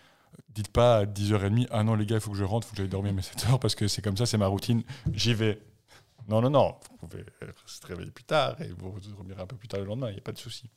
dites 0.50 0.70
pas 0.70 0.98
à 1.00 1.06
10h30, 1.06 1.68
ah 1.72 1.84
non 1.84 1.96
les 1.96 2.06
gars, 2.06 2.16
il 2.16 2.22
faut 2.22 2.32
que 2.32 2.38
je 2.38 2.44
rentre, 2.44 2.66
il 2.66 2.70
faut 2.70 2.76
que 2.76 2.82
j'aille 2.82 2.90
dormir 2.90 3.14
mes 3.14 3.22
7 3.22 3.46
heures 3.50 3.60
parce 3.60 3.76
que 3.76 3.88
c'est 3.88 4.02
comme 4.02 4.18
ça, 4.18 4.26
c'est 4.26 4.38
ma 4.38 4.48
routine, 4.48 4.84
j'y 5.14 5.34
vais. 5.34 5.62
Non, 6.28 6.42
non, 6.42 6.50
non, 6.50 6.76
vous 7.02 7.08
pouvez 7.08 7.24
se 7.68 7.86
réveiller 7.86 8.12
plus 8.12 8.24
tard 8.24 8.60
et 8.62 8.70
vous 8.70 9.00
dormirez 9.16 9.42
un 9.42 9.48
peu 9.48 9.56
plus 9.58 9.68
tard 9.68 9.80
le 9.80 9.86
lendemain, 9.86 10.10
il 10.10 10.14
n'y 10.14 10.20
a 10.20 10.24
pas 10.24 10.32
de 10.32 10.38
souci. 10.40 10.70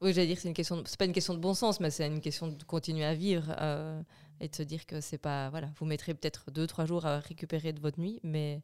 Oui, 0.00 0.12
j'allais 0.12 0.28
dire, 0.28 0.38
c'est 0.38 0.48
une 0.48 0.54
question. 0.54 0.76
de- 0.82 0.86
C'est 0.88 0.98
pas 0.98 1.04
une 1.06 1.12
question 1.12 1.34
de 1.34 1.38
bon 1.40 1.54
sens, 1.54 1.80
mais 1.80 1.90
c'est 1.90 2.06
une 2.06 2.20
question 2.20 2.48
de 2.48 2.62
continuer 2.64 3.04
à 3.04 3.14
vivre. 3.14 3.52
euh, 3.60 4.00
et 4.40 4.48
de 4.48 4.54
se 4.54 4.62
dire 4.62 4.86
que 4.86 5.00
c'est 5.00 5.18
pas 5.18 5.50
voilà, 5.50 5.68
vous 5.80 5.84
mettrez 5.84 6.14
peut-être 6.14 6.52
deux 6.52 6.68
trois 6.68 6.86
jours 6.86 7.04
à 7.06 7.18
récupérer 7.18 7.72
de 7.72 7.80
votre 7.80 7.98
nuit, 7.98 8.20
mais 8.22 8.62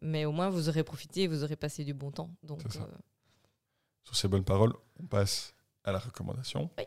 mais 0.00 0.24
au 0.24 0.32
moins 0.32 0.48
vous 0.48 0.70
aurez 0.70 0.84
profité, 0.84 1.26
vous 1.26 1.44
aurez 1.44 1.54
passé 1.56 1.84
du 1.84 1.92
bon 1.92 2.10
temps. 2.10 2.30
Donc 2.42 2.64
euh, 2.64 2.80
Sur 4.04 4.16
ces 4.16 4.26
bonnes 4.28 4.44
paroles, 4.44 4.72
on 4.98 5.04
passe 5.06 5.54
à 5.84 5.92
la 5.92 5.98
recommandation. 5.98 6.70
Oui. 6.78 6.84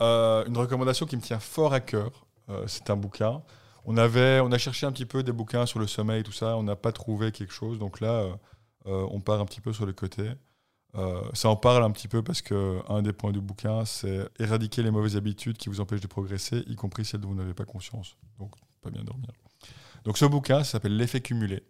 Euh, 0.00 0.44
une 0.46 0.56
recommandation 0.56 1.06
qui 1.06 1.16
me 1.16 1.20
tient 1.20 1.40
fort 1.40 1.72
à 1.72 1.80
cœur, 1.80 2.26
euh, 2.48 2.66
c'est 2.66 2.90
un 2.90 2.96
bouquin. 2.96 3.42
On, 3.84 3.96
avait, 3.96 4.40
on 4.40 4.50
a 4.52 4.58
cherché 4.58 4.86
un 4.86 4.92
petit 4.92 5.06
peu 5.06 5.22
des 5.22 5.32
bouquins 5.32 5.66
sur 5.66 5.78
le 5.78 5.86
sommeil, 5.86 6.22
tout 6.22 6.32
ça, 6.32 6.56
on 6.56 6.62
n'a 6.62 6.76
pas 6.76 6.92
trouvé 6.92 7.32
quelque 7.32 7.52
chose. 7.52 7.78
Donc 7.78 8.00
là, 8.00 8.38
euh, 8.86 9.06
on 9.10 9.20
part 9.20 9.40
un 9.40 9.44
petit 9.44 9.60
peu 9.60 9.72
sur 9.72 9.86
le 9.86 9.92
côté. 9.92 10.30
Ça 11.34 11.48
en 11.48 11.54
parle 11.54 11.84
un 11.84 11.92
petit 11.92 12.08
peu 12.08 12.20
parce 12.20 12.42
que 12.42 12.80
un 12.88 13.02
des 13.02 13.12
points 13.12 13.30
du 13.30 13.40
bouquin, 13.40 13.84
c'est 13.84 14.28
éradiquer 14.40 14.82
les 14.82 14.90
mauvaises 14.90 15.16
habitudes 15.16 15.56
qui 15.56 15.68
vous 15.68 15.80
empêchent 15.80 16.00
de 16.00 16.08
progresser, 16.08 16.64
y 16.66 16.74
compris 16.74 17.04
celles 17.04 17.20
dont 17.20 17.28
vous 17.28 17.36
n'avez 17.36 17.54
pas 17.54 17.64
conscience. 17.64 18.16
Donc, 18.40 18.56
pas 18.82 18.90
bien 18.90 19.04
dormir. 19.04 19.28
Donc, 20.02 20.18
ce 20.18 20.24
bouquin 20.24 20.64
s'appelle 20.64 20.96
L'effet 20.96 21.20
cumulé. 21.20 21.62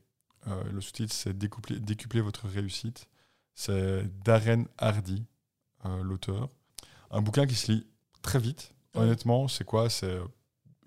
Le 0.73 0.81
sous-titre, 0.81 1.12
c'est 1.12 1.37
décupler, 1.37 2.23
votre 2.23 2.49
réussite. 2.49 3.09
C'est 3.55 4.05
Darren 4.25 4.64
Hardy, 4.79 5.27
l'auteur. 6.03 6.49
Un 7.11 7.21
bouquin 7.21 7.47
qui 7.47 7.57
se 7.57 7.73
lit 7.73 7.87
très 8.22 8.38
vite. 8.38 8.72
Honnêtement, 8.94 9.48
c'est 9.48 9.64
quoi? 9.64 9.88
C'est 9.88 10.18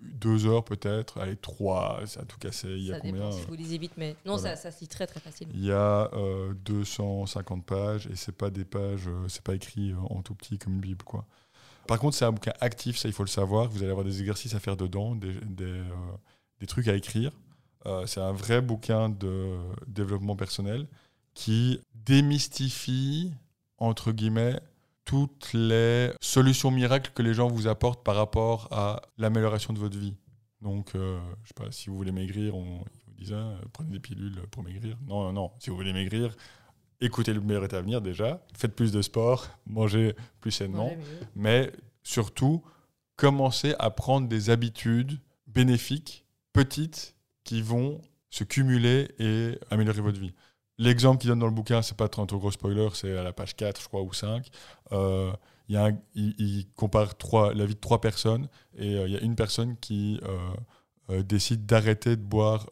deux 0.00 0.44
heures 0.46 0.64
peut-être, 0.64 1.18
allez, 1.18 1.36
trois, 1.36 2.00
a 2.02 2.24
tout 2.26 2.36
cassé. 2.38 2.68
Il 2.68 2.82
y 2.84 2.92
a 2.92 2.96
ça 2.96 3.00
combien? 3.00 3.14
dépend 3.30 3.32
si 3.32 3.46
vous 3.46 3.54
lisez 3.54 3.78
vite, 3.78 3.92
mais 3.96 4.14
non, 4.26 4.36
voilà. 4.36 4.56
ça, 4.56 4.62
ça 4.70 4.70
se 4.70 4.80
lit 4.80 4.88
très 4.88 5.06
très 5.06 5.20
facilement. 5.20 5.54
Il 5.56 5.64
y 5.64 5.72
a 5.72 6.10
euh, 6.12 6.52
250 6.66 7.64
pages 7.64 8.06
et 8.08 8.16
c'est 8.16 8.36
pas 8.36 8.50
des 8.50 8.64
pages, 8.66 9.08
euh, 9.08 9.26
c'est 9.28 9.42
pas 9.42 9.54
écrit 9.54 9.92
euh, 9.92 9.96
en 10.10 10.20
tout 10.22 10.34
petit 10.34 10.58
comme 10.58 10.74
une 10.74 10.80
bible 10.80 11.02
quoi. 11.04 11.24
Par 11.86 11.98
contre, 11.98 12.16
c'est 12.16 12.24
un 12.24 12.32
bouquin 12.32 12.52
actif, 12.60 12.96
ça 12.98 13.08
il 13.08 13.14
faut 13.14 13.22
le 13.24 13.28
savoir. 13.28 13.68
Vous 13.70 13.78
allez 13.82 13.90
avoir 13.90 14.04
des 14.04 14.20
exercices 14.20 14.54
à 14.54 14.60
faire 14.60 14.76
dedans, 14.76 15.14
des, 15.14 15.32
des, 15.32 15.64
euh, 15.64 15.84
des 16.60 16.66
trucs 16.66 16.88
à 16.88 16.94
écrire. 16.94 17.32
Euh, 17.86 18.06
c'est 18.06 18.20
un 18.20 18.32
vrai 18.32 18.60
bouquin 18.62 19.08
de 19.10 19.56
développement 19.86 20.36
personnel 20.36 20.86
qui 21.34 21.80
démystifie 21.94 23.32
entre 23.78 24.12
guillemets 24.12 24.60
toutes 25.04 25.52
les 25.52 26.12
solutions 26.20 26.70
miracles 26.70 27.10
que 27.14 27.22
les 27.22 27.34
gens 27.34 27.48
vous 27.48 27.66
apportent 27.66 28.02
par 28.02 28.16
rapport 28.16 28.68
à 28.70 29.02
l'amélioration 29.18 29.72
de 29.72 29.78
votre 29.78 29.98
vie. 29.98 30.14
Donc, 30.60 30.94
euh, 30.94 31.20
je 31.42 31.48
sais 31.48 31.54
pas, 31.54 31.70
si 31.70 31.90
vous 31.90 31.96
voulez 31.96 32.12
maigrir, 32.12 32.56
on 32.56 32.78
vous 32.78 33.14
disent 33.18 33.34
ah, 33.34 33.60
prenez 33.72 33.90
des 33.90 34.00
pilules 34.00 34.40
pour 34.50 34.62
maigrir. 34.62 34.96
Non, 35.06 35.24
non, 35.24 35.32
non. 35.32 35.50
Si 35.58 35.70
vous 35.70 35.76
voulez 35.76 35.92
maigrir, 35.92 36.34
écoutez 37.00 37.34
le 37.34 37.40
meilleur 37.40 37.64
est 37.64 37.74
à 37.74 37.82
venir 37.82 38.00
déjà. 38.00 38.42
Faites 38.56 38.74
plus 38.74 38.92
de 38.92 39.02
sport, 39.02 39.46
mangez 39.66 40.16
plus 40.40 40.50
sainement. 40.50 40.90
Mais 41.34 41.70
surtout, 42.02 42.62
commencez 43.16 43.74
à 43.78 43.90
prendre 43.90 44.26
des 44.26 44.48
habitudes 44.50 45.18
bénéfiques, 45.46 46.26
petites, 46.52 47.14
qui 47.44 47.60
vont 47.60 48.00
se 48.30 48.42
cumuler 48.42 49.14
et 49.18 49.58
améliorer 49.70 50.00
votre 50.00 50.18
vie. 50.18 50.32
L'exemple 50.78 51.20
qu'il 51.20 51.28
donne 51.30 51.38
dans 51.38 51.46
le 51.46 51.52
bouquin, 51.52 51.82
c'est 51.82 51.96
pas 51.96 52.08
trop 52.08 52.26
gros 52.26 52.50
spoiler, 52.50 52.88
c'est 52.94 53.16
à 53.16 53.22
la 53.22 53.32
page 53.32 53.54
4, 53.54 53.80
je 53.80 53.86
crois, 53.88 54.02
ou 54.02 54.12
5. 54.12 54.48
Euh, 54.92 55.32
y 55.68 55.76
a 55.76 55.86
un- 55.86 55.98
il- 56.14 56.66
compare 56.76 57.16
trois, 57.16 57.54
la 57.54 57.64
vie 57.64 57.74
de 57.74 57.80
trois 57.80 58.00
personnes 58.00 58.48
et 58.76 58.96
euh, 58.96 59.06
il 59.06 59.14
y 59.14 59.16
a 59.16 59.20
une 59.20 59.36
personne 59.36 59.76
qui 59.78 60.20
euh, 60.24 60.38
euh, 61.10 61.22
décide 61.22 61.64
d'arrêter 61.64 62.16
de 62.16 62.22
boire 62.22 62.66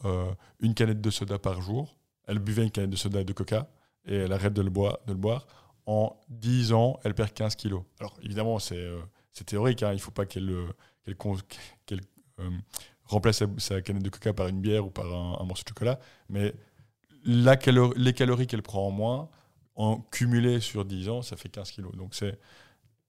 une 0.61 0.75
canette 0.75 1.01
de 1.01 1.11
soda 1.11 1.39
par 1.39 1.63
jour. 1.63 1.97
Elle 2.27 2.39
buvait 2.39 2.65
une 2.65 2.71
canette 2.71 2.91
de 2.91 2.97
soda 2.97 3.21
et 3.21 3.25
de 3.25 3.33
coca 3.33 3.69
et 4.07 4.17
elle 4.17 4.33
arrête 4.33 4.53
de 4.53 4.63
le 4.63 4.71
boire. 4.71 5.47
En 5.87 6.17
10 6.29 6.73
ans, 6.73 6.99
elle 7.05 7.15
perd 7.15 7.33
15 7.33 7.57
kilos. 7.57 7.83
Alors 8.01 8.17
évidemment, 8.23 8.59
c'est 8.59 9.45
théorique, 9.47 9.83
hein, 9.83 9.91
il 9.93 9.97
ne 9.97 10.01
faut 10.01 10.11
pas 10.13 10.27
qu'elle 10.27 10.51
euh, 10.51 10.67
remplace 13.05 13.39
sa, 13.39 13.47
sa 13.59 13.83
canette 13.83 14.03
de 14.03 14.09
coca 14.11 14.33
par 14.33 14.49
une 14.49 14.61
bière 14.61 14.87
ou 14.87 14.91
par 14.91 15.07
un, 15.07 15.39
un 15.41 15.45
morceau 15.45 15.65
de 15.65 15.69
chocolat, 15.69 15.99
mais 16.29 16.55
la 17.25 17.57
les 17.97 18.13
calories 18.13 18.47
qu'elle 18.47 18.63
prend 18.63 18.87
en 18.87 18.91
moins, 18.91 19.29
en 19.75 20.01
cumulé 20.01 20.61
sur 20.61 20.85
10 20.85 21.09
ans, 21.09 21.23
ça 21.23 21.37
fait 21.37 21.49
15 21.49 21.71
kilos. 21.71 21.95
Donc 21.97 22.15
c'est 22.15 22.39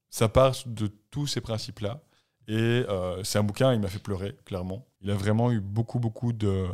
ça 0.10 0.30
part 0.30 0.56
de 0.66 0.88
tous 1.12 1.28
ces 1.28 1.42
principes-là. 1.42 2.02
Et 2.48 2.54
euh, 2.90 3.24
c'est 3.24 3.40
un 3.40 3.44
bouquin, 3.44 3.74
il 3.74 3.80
m'a 3.80 3.88
fait 3.88 4.00
pleurer, 4.00 4.36
clairement. 4.46 4.86
Il 5.02 5.10
a 5.10 5.16
vraiment 5.16 5.52
eu 5.52 5.62
beaucoup, 5.62 6.00
beaucoup 6.00 6.34
de- 6.34 6.68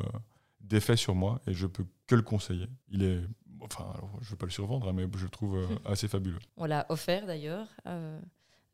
d'effets 0.62 0.98
sur 0.98 1.14
moi 1.16 1.40
et 1.48 1.54
je 1.54 1.68
peux 1.68 1.86
que 2.08 2.16
le 2.16 2.22
conseiller. 2.24 2.68
Il 2.90 3.04
est, 3.04 3.22
enfin, 3.62 3.86
alors, 3.96 4.10
je 4.22 4.26
ne 4.26 4.30
vais 4.32 4.36
pas 4.36 4.46
le 4.48 4.52
survendre, 4.52 4.90
hein, 4.90 4.94
mais 4.94 5.06
je 5.16 5.24
le 5.24 5.30
trouve 5.30 5.58
euh, 5.58 5.68
assez 5.86 6.08
fabuleux. 6.08 6.40
On 6.58 6.66
l'a 6.66 6.86
offert 6.90 7.28
d'ailleurs 7.28 7.68
euh, 7.88 8.20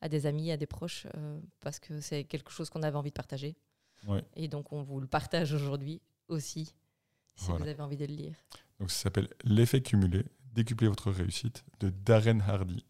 à 0.01 0.07
des 0.09 0.25
amis, 0.25 0.51
à 0.51 0.57
des 0.57 0.65
proches, 0.67 1.05
euh, 1.17 1.39
parce 1.59 1.79
que 1.79 1.99
c'est 1.99 2.23
quelque 2.23 2.51
chose 2.51 2.69
qu'on 2.69 2.81
avait 2.83 2.97
envie 2.97 3.09
de 3.11 3.15
partager. 3.15 3.55
Ouais. 4.07 4.23
Et 4.35 4.47
donc 4.47 4.71
on 4.71 4.81
vous 4.81 4.99
le 5.01 5.07
partage 5.07 5.53
aujourd'hui 5.53 6.01
aussi, 6.29 6.73
si 7.35 7.45
Voilà. 7.47 7.63
vous 7.63 7.69
avez 7.69 7.81
envie 7.81 7.97
de 7.97 8.05
le 8.05 8.13
lire. 8.13 8.35
Donc 8.79 8.91
ça 8.91 9.03
s'appelle 9.03 9.29
L'effet 9.43 9.81
cumulé, 9.81 10.25
décupler 10.53 10.87
votre 10.87 11.11
réussite, 11.11 11.63
de 11.79 11.89
Darren 11.89 12.39
Hardy. 12.41 12.85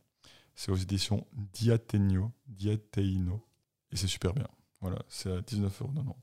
C'est 0.55 0.71
aux 0.71 0.75
éditions 0.75 1.25
Diatenio, 1.33 2.31
Diateino. 2.47 3.45
Et 3.91 3.97
c'est 3.97 4.07
super 4.07 4.33
bien. 4.33 4.47
Voilà, 4.81 4.99
c'est 5.07 5.31
à 5.31 5.39
19,90€. 5.41 6.13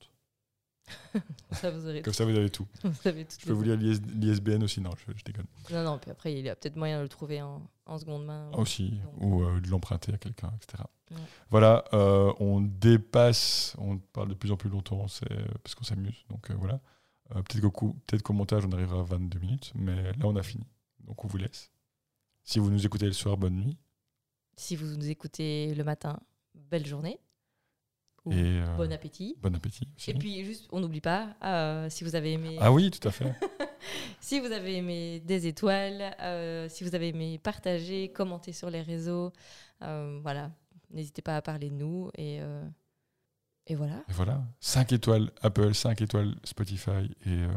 Ça, 1.53 1.71
vous 1.71 1.87
aurez 1.87 2.03
Comme 2.03 2.13
ça, 2.13 2.25
vous 2.25 2.37
avez 2.37 2.51
tout. 2.51 2.67
vous 2.85 3.09
avez 3.09 3.27
Je 3.39 3.47
peux 3.47 3.53
vous 3.53 3.63
lire 3.63 3.77
l'IS- 3.77 4.01
l'ISBN 4.15 4.63
aussi, 4.65 4.81
non, 4.81 4.91
je, 4.97 5.13
je 5.17 5.23
déconne. 5.25 5.47
Non, 5.71 5.85
non, 5.85 5.99
puis 5.99 6.11
après, 6.11 6.33
il 6.35 6.45
y 6.45 6.49
a 6.49 6.57
peut-être 6.57 6.77
moyen 6.77 6.99
de 6.99 7.03
le 7.05 7.09
trouver 7.09 7.41
en, 7.41 7.63
en 7.87 7.99
seconde 7.99 8.27
main. 8.27 8.51
Aussi, 8.53 8.91
Donc. 8.91 9.15
ou 9.23 9.45
euh, 9.45 9.61
de 9.61 9.69
l'emprunter 9.69 10.13
à 10.13 10.19
quelqu'un, 10.19 10.53
etc. 10.57 10.83
Ouais. 11.13 11.17
Voilà, 11.51 11.85
euh, 11.93 12.33
on 12.41 12.61
dépasse, 12.61 13.75
on 13.79 13.99
parle 13.99 14.29
de 14.31 14.35
plus 14.35 14.51
en 14.51 14.57
plus 14.57 14.71
longtemps, 14.71 15.07
c'est 15.09 15.29
parce 15.63 15.75
qu'on 15.75 15.85
s'amuse. 15.85 16.25
Donc 16.31 16.51
euh, 16.51 16.55
voilà. 16.59 16.81
Euh, 17.35 17.43
peut-être 17.43 17.69
qu'au 17.71 17.97
qu'au 18.25 18.33
montage, 18.33 18.65
on 18.67 18.73
arrivera 18.73 19.01
à 19.01 19.05
22 19.05 19.39
minutes, 19.39 19.73
mais 19.75 20.03
là, 20.13 20.25
on 20.25 20.37
a 20.37 20.43
fini. 20.43 20.67
Donc 21.01 21.25
on 21.25 21.29
vous 21.29 21.39
laisse. 21.39 21.71
Si 22.45 22.59
vous 22.59 22.71
nous 22.71 22.85
écoutez 22.85 23.07
le 23.07 23.13
soir, 23.13 23.37
bonne 23.37 23.57
nuit. 23.57 23.79
Si 24.57 24.77
vous 24.77 24.87
nous 24.87 25.09
écoutez 25.09 25.75
le 25.75 25.85
matin, 25.85 26.21
belle 26.55 26.87
journée. 26.87 27.19
Ou 28.25 28.33
Et 28.33 28.37
euh, 28.61 28.77
Bon 28.77 28.93
appétit. 28.93 29.37
bon 29.41 29.55
appétit. 29.55 29.89
aussi. 29.97 30.11
Et 30.11 30.15
puis, 30.15 30.45
juste, 30.45 30.69
on 30.71 30.81
n'oublie 30.81 31.01
pas, 31.01 31.35
euh, 31.43 31.89
si 31.91 32.05
vous 32.05 32.15
avez 32.15 32.33
aimé, 32.33 32.57
Ah 32.61 32.71
oui, 32.73 32.91
tout 32.91 33.07
à 33.09 33.11
fait. 33.11 33.35
si 34.21 34.39
vous 34.39 34.53
avez 34.53 34.77
aimé 34.77 35.21
des 35.21 35.47
étoiles, 35.49 36.15
euh, 36.21 36.69
si 36.69 36.85
vous 36.85 36.95
avez 36.95 37.09
aimé 37.09 37.39
partager, 37.39 38.11
commenter 38.13 38.53
sur 38.53 38.71
les 38.71 38.83
réseaux, 38.83 39.33
voilà, 39.81 40.53
n'hésitez 40.91 41.23
pas 41.23 41.37
à 41.37 41.43
parler 41.43 41.69
de 41.71 41.75
nous 41.75 42.11
et 42.17 42.41
et 43.67 43.75
voilà, 43.75 44.05
Et 44.09 44.13
voilà. 44.13 44.43
5 44.61 44.93
étoiles 44.93 45.31
Apple, 45.41 45.75
5 45.75 46.01
étoiles 46.03 46.35
Spotify. 46.45 46.91
Et, 47.25 47.29
euh, 47.29 47.49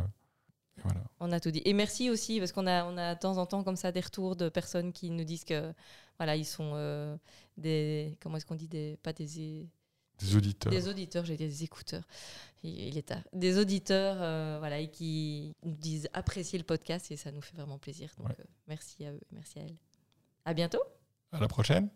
et 0.77 0.81
voilà. 0.83 1.01
on 1.19 1.31
a 1.31 1.39
tout 1.39 1.51
dit. 1.51 1.61
Et 1.65 1.73
merci 1.73 2.09
aussi 2.09 2.39
parce 2.39 2.51
qu'on 2.51 2.67
a 2.67 2.85
on 2.85 2.97
a 2.97 3.15
de 3.15 3.19
temps 3.19 3.37
en 3.37 3.45
temps 3.45 3.63
comme 3.63 3.75
ça 3.75 3.91
des 3.91 4.01
retours 4.01 4.35
de 4.35 4.49
personnes 4.49 4.91
qui 4.93 5.09
nous 5.09 5.23
disent 5.23 5.43
que 5.45 5.73
voilà 6.17 6.35
ils 6.35 6.45
sont 6.45 6.71
euh, 6.75 7.17
des 7.57 8.17
comment 8.21 8.37
est-ce 8.37 8.45
qu'on 8.45 8.55
dit 8.55 8.67
des 8.67 8.97
pas 9.01 9.13
des 9.13 9.67
Des 10.19 10.35
auditeurs. 10.35 10.71
Des 10.71 10.87
auditeurs, 10.87 11.25
j'ai 11.25 11.35
dit 11.37 11.47
des 11.47 11.63
écouteurs. 11.63 12.03
Il, 12.63 12.69
il 12.89 12.97
est 12.97 13.07
tard. 13.07 13.21
Des 13.33 13.57
auditeurs, 13.59 14.17
euh, 14.21 14.57
voilà, 14.59 14.79
et 14.79 14.89
qui 14.89 15.53
nous 15.63 15.73
disent 15.75 16.07
apprécier 16.13 16.57
le 16.59 16.63
podcast 16.65 17.11
et 17.11 17.17
ça 17.17 17.31
nous 17.31 17.41
fait 17.41 17.55
vraiment 17.57 17.77
plaisir. 17.79 18.09
Donc, 18.17 18.29
Ouais. 18.29 18.35
euh, 18.39 18.43
merci 18.67 19.05
à 19.05 19.11
eux, 19.11 19.19
merci 19.31 19.59
à 19.59 19.63
elles. 19.63 19.75
À 20.45 20.53
bientôt. 20.53 20.81
À 21.31 21.39
la 21.39 21.47
prochaine. 21.47 21.89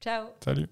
Ciao. 0.00 0.28
Salut. 0.44 0.68